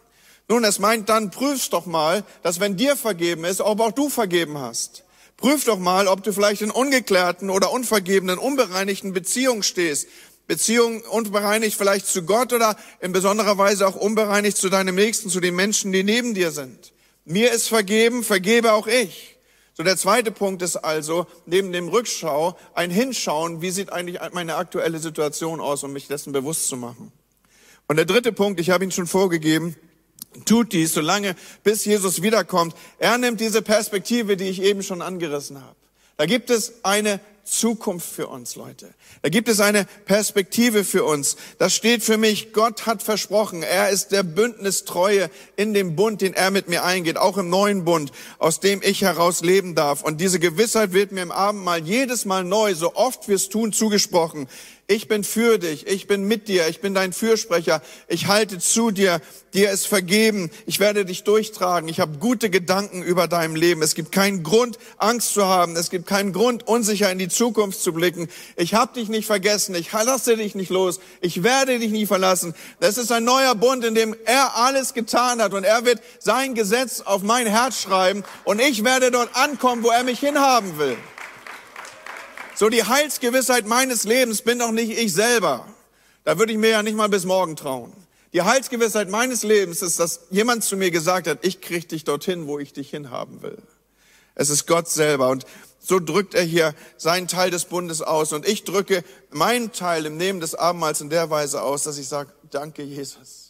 [0.48, 4.08] Nun, es meint dann, prüfst doch mal, dass wenn dir vergeben ist, ob auch du
[4.08, 5.04] vergeben hast.
[5.36, 10.08] Prüf doch mal, ob du vielleicht in ungeklärten oder unvergebenen, unbereinigten Beziehungen stehst.
[10.46, 15.40] Beziehungen unbereinigt vielleicht zu Gott oder in besonderer Weise auch unbereinigt zu deinem Nächsten, zu
[15.40, 16.94] den Menschen, die neben dir sind.
[17.26, 19.33] Mir ist vergeben, vergebe auch ich.
[19.76, 24.56] So der zweite Punkt ist also, neben dem Rückschau, ein Hinschauen, wie sieht eigentlich meine
[24.56, 27.12] aktuelle Situation aus, um mich dessen bewusst zu machen.
[27.88, 29.76] Und der dritte Punkt, ich habe ihn schon vorgegeben,
[30.46, 32.76] tut dies, solange bis Jesus wiederkommt.
[33.00, 35.76] Er nimmt diese Perspektive, die ich eben schon angerissen habe.
[36.18, 38.94] Da gibt es eine Zukunft für uns, Leute.
[39.22, 41.36] Da gibt es eine Perspektive für uns.
[41.58, 46.34] Das steht für mich, Gott hat versprochen, er ist der Bündnistreue in dem Bund, den
[46.34, 50.04] er mit mir eingeht, auch im neuen Bund, aus dem ich heraus leben darf.
[50.04, 53.74] Und diese Gewissheit wird mir im Abendmahl jedes Mal neu, so oft wir es tun,
[53.74, 54.48] zugesprochen.
[54.88, 58.92] Ich bin für dich, ich bin mit dir, ich bin dein Fürsprecher, ich halte zu
[58.92, 59.22] dir,
[59.54, 63.82] dir ist vergeben, ich werde dich durchtragen, ich habe gute Gedanken über dein Leben.
[63.82, 67.82] Es gibt keinen Grund, Angst zu haben, es gibt keinen Grund, unsicher in die Zukunft
[67.82, 68.28] zu blicken.
[68.58, 72.54] Ich habe dich nicht vergessen, ich lasse dich nicht los, ich werde dich nie verlassen.
[72.82, 75.54] Das ist ein neuer Bund, in dem er alles getan hat.
[75.54, 78.26] Und er wird sein Gesetz auf mein Herz schreiben.
[78.44, 80.98] Und ich werde dort ankommen, wo er mich hinhaben will.
[82.64, 85.68] So die Heilsgewissheit meines Lebens bin doch nicht ich selber.
[86.24, 87.92] Da würde ich mir ja nicht mal bis morgen trauen.
[88.32, 92.48] Die Heilsgewissheit meines Lebens ist, dass jemand zu mir gesagt hat, ich krieg dich dorthin,
[92.48, 93.58] wo ich dich hinhaben will.
[94.34, 95.28] Es ist Gott selber.
[95.28, 95.46] Und
[95.78, 98.32] so drückt er hier seinen Teil des Bundes aus.
[98.32, 102.08] Und ich drücke meinen Teil im Nehmen des Abendmahls in der Weise aus, dass ich
[102.08, 103.43] sage, danke Jesus.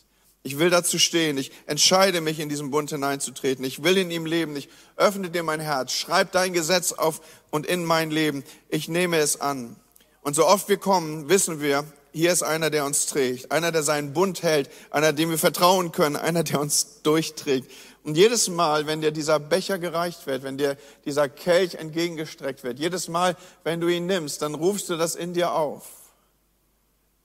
[0.46, 1.38] Ich will dazu stehen.
[1.38, 3.64] Ich entscheide mich, in diesen Bund hineinzutreten.
[3.64, 4.58] Ich will in ihm leben.
[4.58, 4.68] Ich
[4.98, 5.94] öffne dir mein Herz.
[5.94, 8.44] Schreib dein Gesetz auf und in mein Leben.
[8.68, 9.78] Ich nehme es an.
[10.22, 13.52] Und so oft wir kommen, wissen wir, hier ist einer, der uns trägt.
[13.54, 14.70] Einer, der seinen Bund hält.
[14.92, 16.18] Einer, dem wir vertrauen können.
[16.18, 17.72] Einer, der uns durchträgt.
[18.04, 22.80] Und jedes Mal, wenn dir dieser Becher gereicht wird, wenn dir dieser Kelch entgegengestreckt wird,
[22.80, 25.88] jedes Mal, wenn du ihn nimmst, dann rufst du das in dir auf.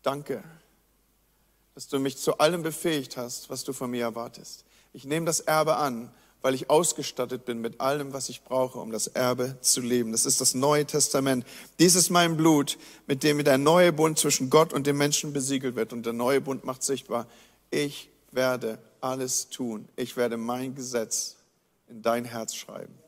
[0.05, 0.45] Danke
[1.79, 4.65] dass du mich zu allem befähigt hast, was du von mir erwartest.
[4.93, 6.11] Ich nehme das Erbe an,
[6.43, 10.11] weil ich ausgestattet bin mit allem, was ich brauche, um das Erbe zu leben.
[10.11, 11.47] Das ist das Neue Testament.
[11.79, 15.77] Dies ist mein Blut, mit dem der neue Bund zwischen Gott und dem Menschen besiegelt
[15.77, 15.93] wird.
[15.93, 17.29] Und der neue Bund macht sichtbar,
[17.71, 19.89] ich werde alles tun.
[19.95, 21.37] Ich werde mein Gesetz
[21.89, 22.99] in dein Herz schreiben.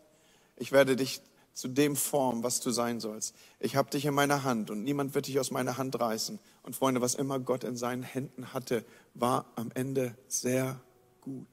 [0.54, 1.22] Ich werde dich
[1.60, 3.34] zu dem formen, was du sein sollst.
[3.58, 6.38] Ich habe dich in meiner Hand und niemand wird dich aus meiner Hand reißen.
[6.62, 8.82] Und Freunde, was immer Gott in seinen Händen hatte,
[9.12, 10.80] war am Ende sehr
[11.20, 11.46] gut.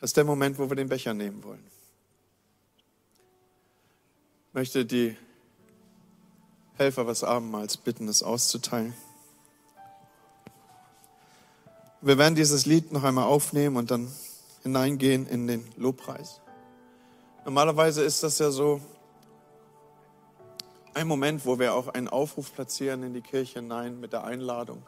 [0.00, 1.64] Das ist der Moment, wo wir den Becher nehmen wollen.
[4.48, 5.18] Ich möchte die
[6.78, 8.94] Helfer was Abendmahls bitten, es auszuteilen.
[12.00, 14.10] Wir werden dieses Lied noch einmal aufnehmen und dann
[14.62, 16.40] hineingehen in den Lobpreis.
[17.44, 18.80] Normalerweise ist das ja so
[20.94, 24.82] ein Moment, wo wir auch einen Aufruf platzieren in die Kirche hinein mit der Einladung,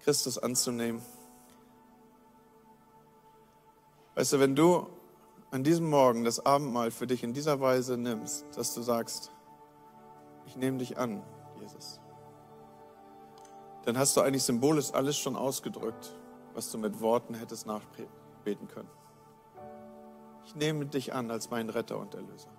[0.00, 1.00] Christus anzunehmen.
[4.14, 4.86] Weißt du, wenn du
[5.50, 9.30] an diesem Morgen das Abendmahl für dich in dieser Weise nimmst, dass du sagst,
[10.46, 11.22] ich nehme dich an,
[11.60, 12.00] Jesus,
[13.84, 16.14] dann hast du eigentlich symbolisch alles schon ausgedrückt
[16.54, 18.90] was du mit Worten hättest nachbeten können.
[20.44, 22.50] Ich nehme dich an als meinen Retter und Erlöser.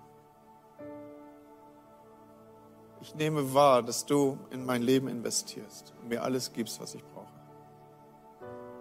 [3.01, 7.03] Ich nehme wahr, dass du in mein Leben investierst und mir alles gibst, was ich
[7.03, 7.33] brauche.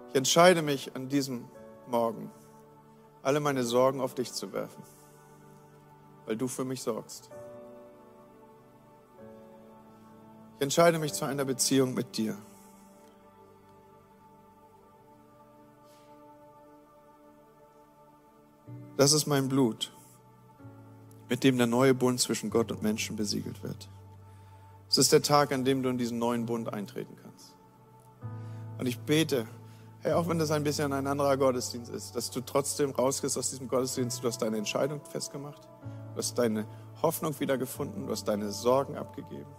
[0.09, 1.49] Ich entscheide mich an diesem
[1.87, 2.31] Morgen,
[3.21, 4.83] alle meine Sorgen auf dich zu werfen,
[6.25, 7.29] weil du für mich sorgst.
[10.55, 12.37] Ich entscheide mich zu einer Beziehung mit dir.
[18.95, 19.91] Das ist mein Blut,
[21.27, 23.89] mit dem der neue Bund zwischen Gott und Menschen besiegelt wird.
[24.87, 27.55] Es ist der Tag, an dem du in diesen neuen Bund eintreten kannst.
[28.77, 29.47] Und ich bete,
[30.01, 33.49] hey, auch wenn das ein bisschen ein anderer Gottesdienst ist, dass du trotzdem rausgehst aus
[33.49, 35.63] diesem Gottesdienst, du hast deine Entscheidung festgemacht,
[36.11, 36.67] du hast deine
[37.01, 39.49] Hoffnung wiedergefunden, du hast deine Sorgen abgegeben.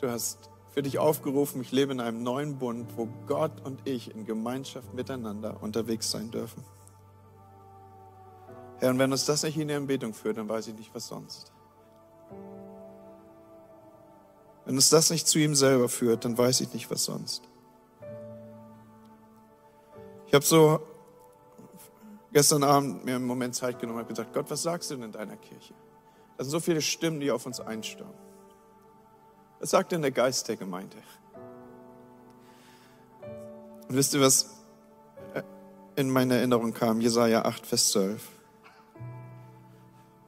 [0.00, 4.14] Du hast für dich aufgerufen, ich lebe in einem neuen Bund, wo Gott und ich
[4.14, 6.64] in Gemeinschaft miteinander unterwegs sein dürfen.
[8.90, 11.52] Und wenn uns das nicht in die Anbetung führt, dann weiß ich nicht, was sonst.
[14.64, 17.42] Wenn uns das nicht zu ihm selber führt, dann weiß ich nicht, was sonst.
[20.26, 20.80] Ich habe so
[22.32, 25.12] gestern Abend mir einen Moment Zeit genommen und gesagt, Gott, was sagst du denn in
[25.12, 25.74] deiner Kirche?
[26.36, 28.14] Da sind so viele Stimmen, die auf uns einstürmen.
[29.60, 30.96] Was sagt denn der Geist der Gemeinde?
[33.88, 34.50] Und wisst ihr, was
[35.94, 37.00] in meine Erinnerung kam?
[37.00, 38.33] Jesaja 8, Vers 12.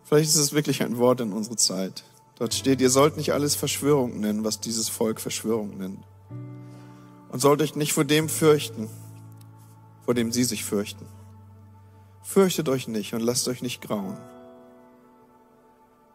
[0.06, 2.04] Vielleicht ist es wirklich ein Wort in unsere Zeit.
[2.36, 5.98] Dort steht, ihr sollt nicht alles Verschwörung nennen, was dieses Volk Verschwörung nennt.
[7.28, 8.88] Und sollt euch nicht vor dem fürchten,
[10.04, 11.06] vor dem sie sich fürchten.
[12.22, 14.16] Fürchtet euch nicht und lasst euch nicht grauen,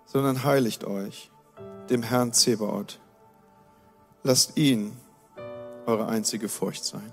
[0.06, 1.30] sondern heiligt euch
[1.90, 2.98] dem Herrn Zebaoth.
[4.24, 4.96] Lasst ihn
[5.86, 7.12] eure einzige Furcht sein.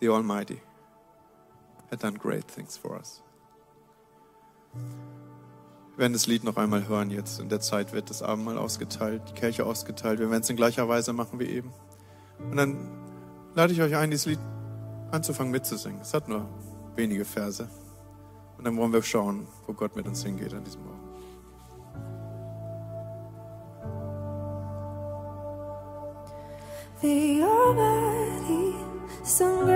[0.00, 0.60] The Almighty
[1.90, 3.22] had done great things for us.
[5.94, 7.40] Wir werden das Lied noch einmal hören jetzt.
[7.40, 10.18] In der Zeit wird das Abendmahl ausgeteilt, die Kirche ausgeteilt.
[10.18, 11.72] Wir werden es in gleicher Weise machen wie eben.
[12.38, 12.76] Und dann
[13.54, 14.38] lade ich euch ein, dieses Lied
[15.10, 16.00] anzufangen mitzusingen.
[16.02, 16.46] Es hat nur
[16.96, 17.68] wenige Verse.
[18.58, 20.96] Und dann wollen wir schauen, wo Gott mit uns hingeht an diesem Morgen.
[27.02, 28.74] The Almighty
[29.22, 29.66] some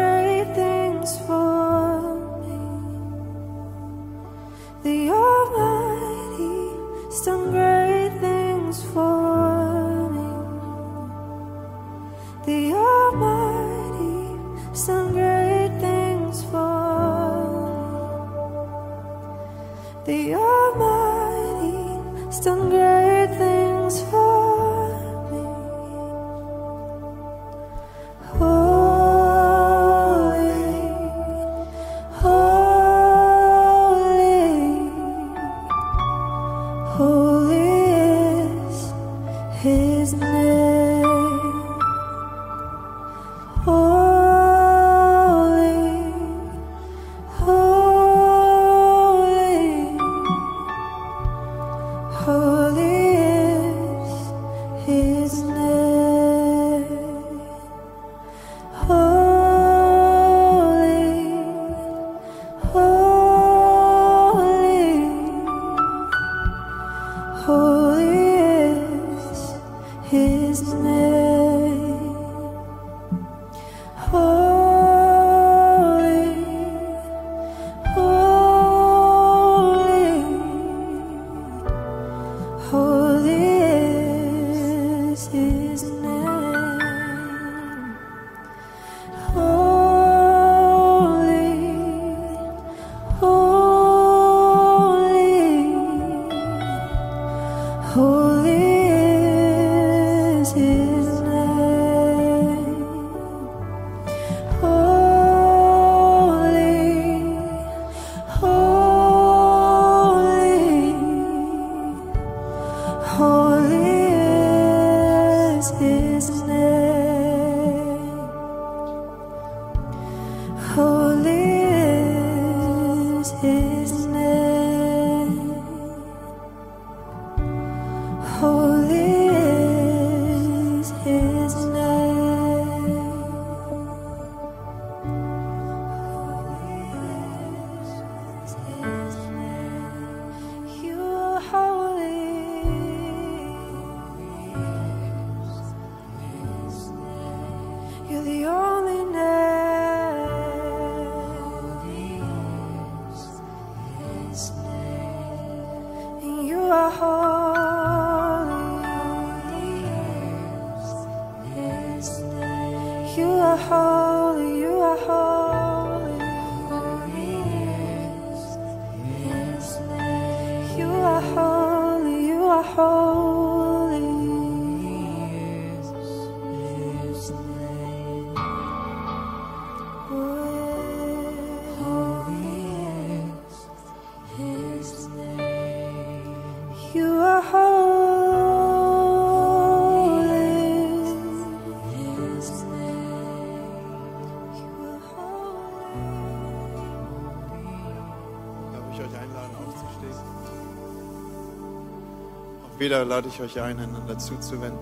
[202.90, 204.80] wieder lade ich euch ein, einander zuzuwenden.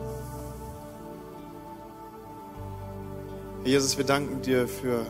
[3.65, 5.05] Herr Jesus, wir danken dir für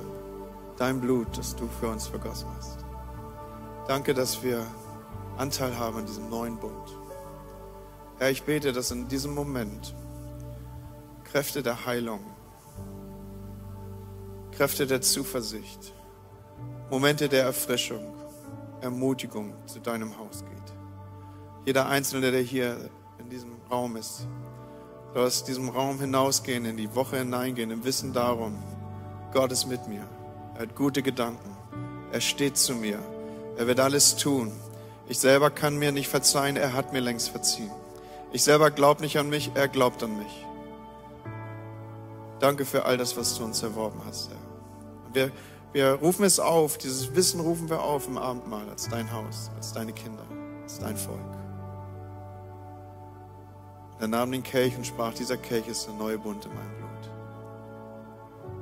[0.78, 2.78] dein Blut, das du für uns vergossen hast.
[3.86, 4.66] Danke, dass wir
[5.36, 6.98] Anteil haben an diesem neuen Bund.
[8.18, 9.94] Herr, ich bete, dass in diesem Moment
[11.24, 12.20] Kräfte der Heilung,
[14.52, 15.92] Kräfte der Zuversicht,
[16.90, 18.14] Momente der Erfrischung,
[18.80, 20.74] Ermutigung zu deinem Haus geht.
[21.64, 24.26] Jeder Einzelne, der hier in diesem Raum ist,
[25.14, 28.58] soll aus diesem Raum hinausgehen, in die Woche hineingehen, im Wissen darum,
[29.32, 30.06] Gott ist mit mir.
[30.54, 31.56] Er hat gute Gedanken.
[32.10, 32.98] Er steht zu mir.
[33.56, 34.50] Er wird alles tun.
[35.08, 36.56] Ich selber kann mir nicht verzeihen.
[36.56, 37.70] Er hat mir längst verziehen.
[38.32, 40.46] Ich selber glaube nicht an mich, er glaubt an mich.
[42.40, 44.36] Danke für all das, was du uns erworben hast, Herr.
[45.12, 45.32] Wir,
[45.72, 49.72] wir rufen es auf, dieses Wissen rufen wir auf im Abendmahl als dein Haus, als
[49.72, 50.24] deine Kinder,
[50.62, 51.18] als dein Volk.
[53.98, 56.88] Er nahm den Kelch und sprach, dieser Kelch ist der neue Bund in meinem Blut.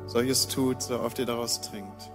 [0.06, 2.10] Solches tut, so oft ihr daraus trinkt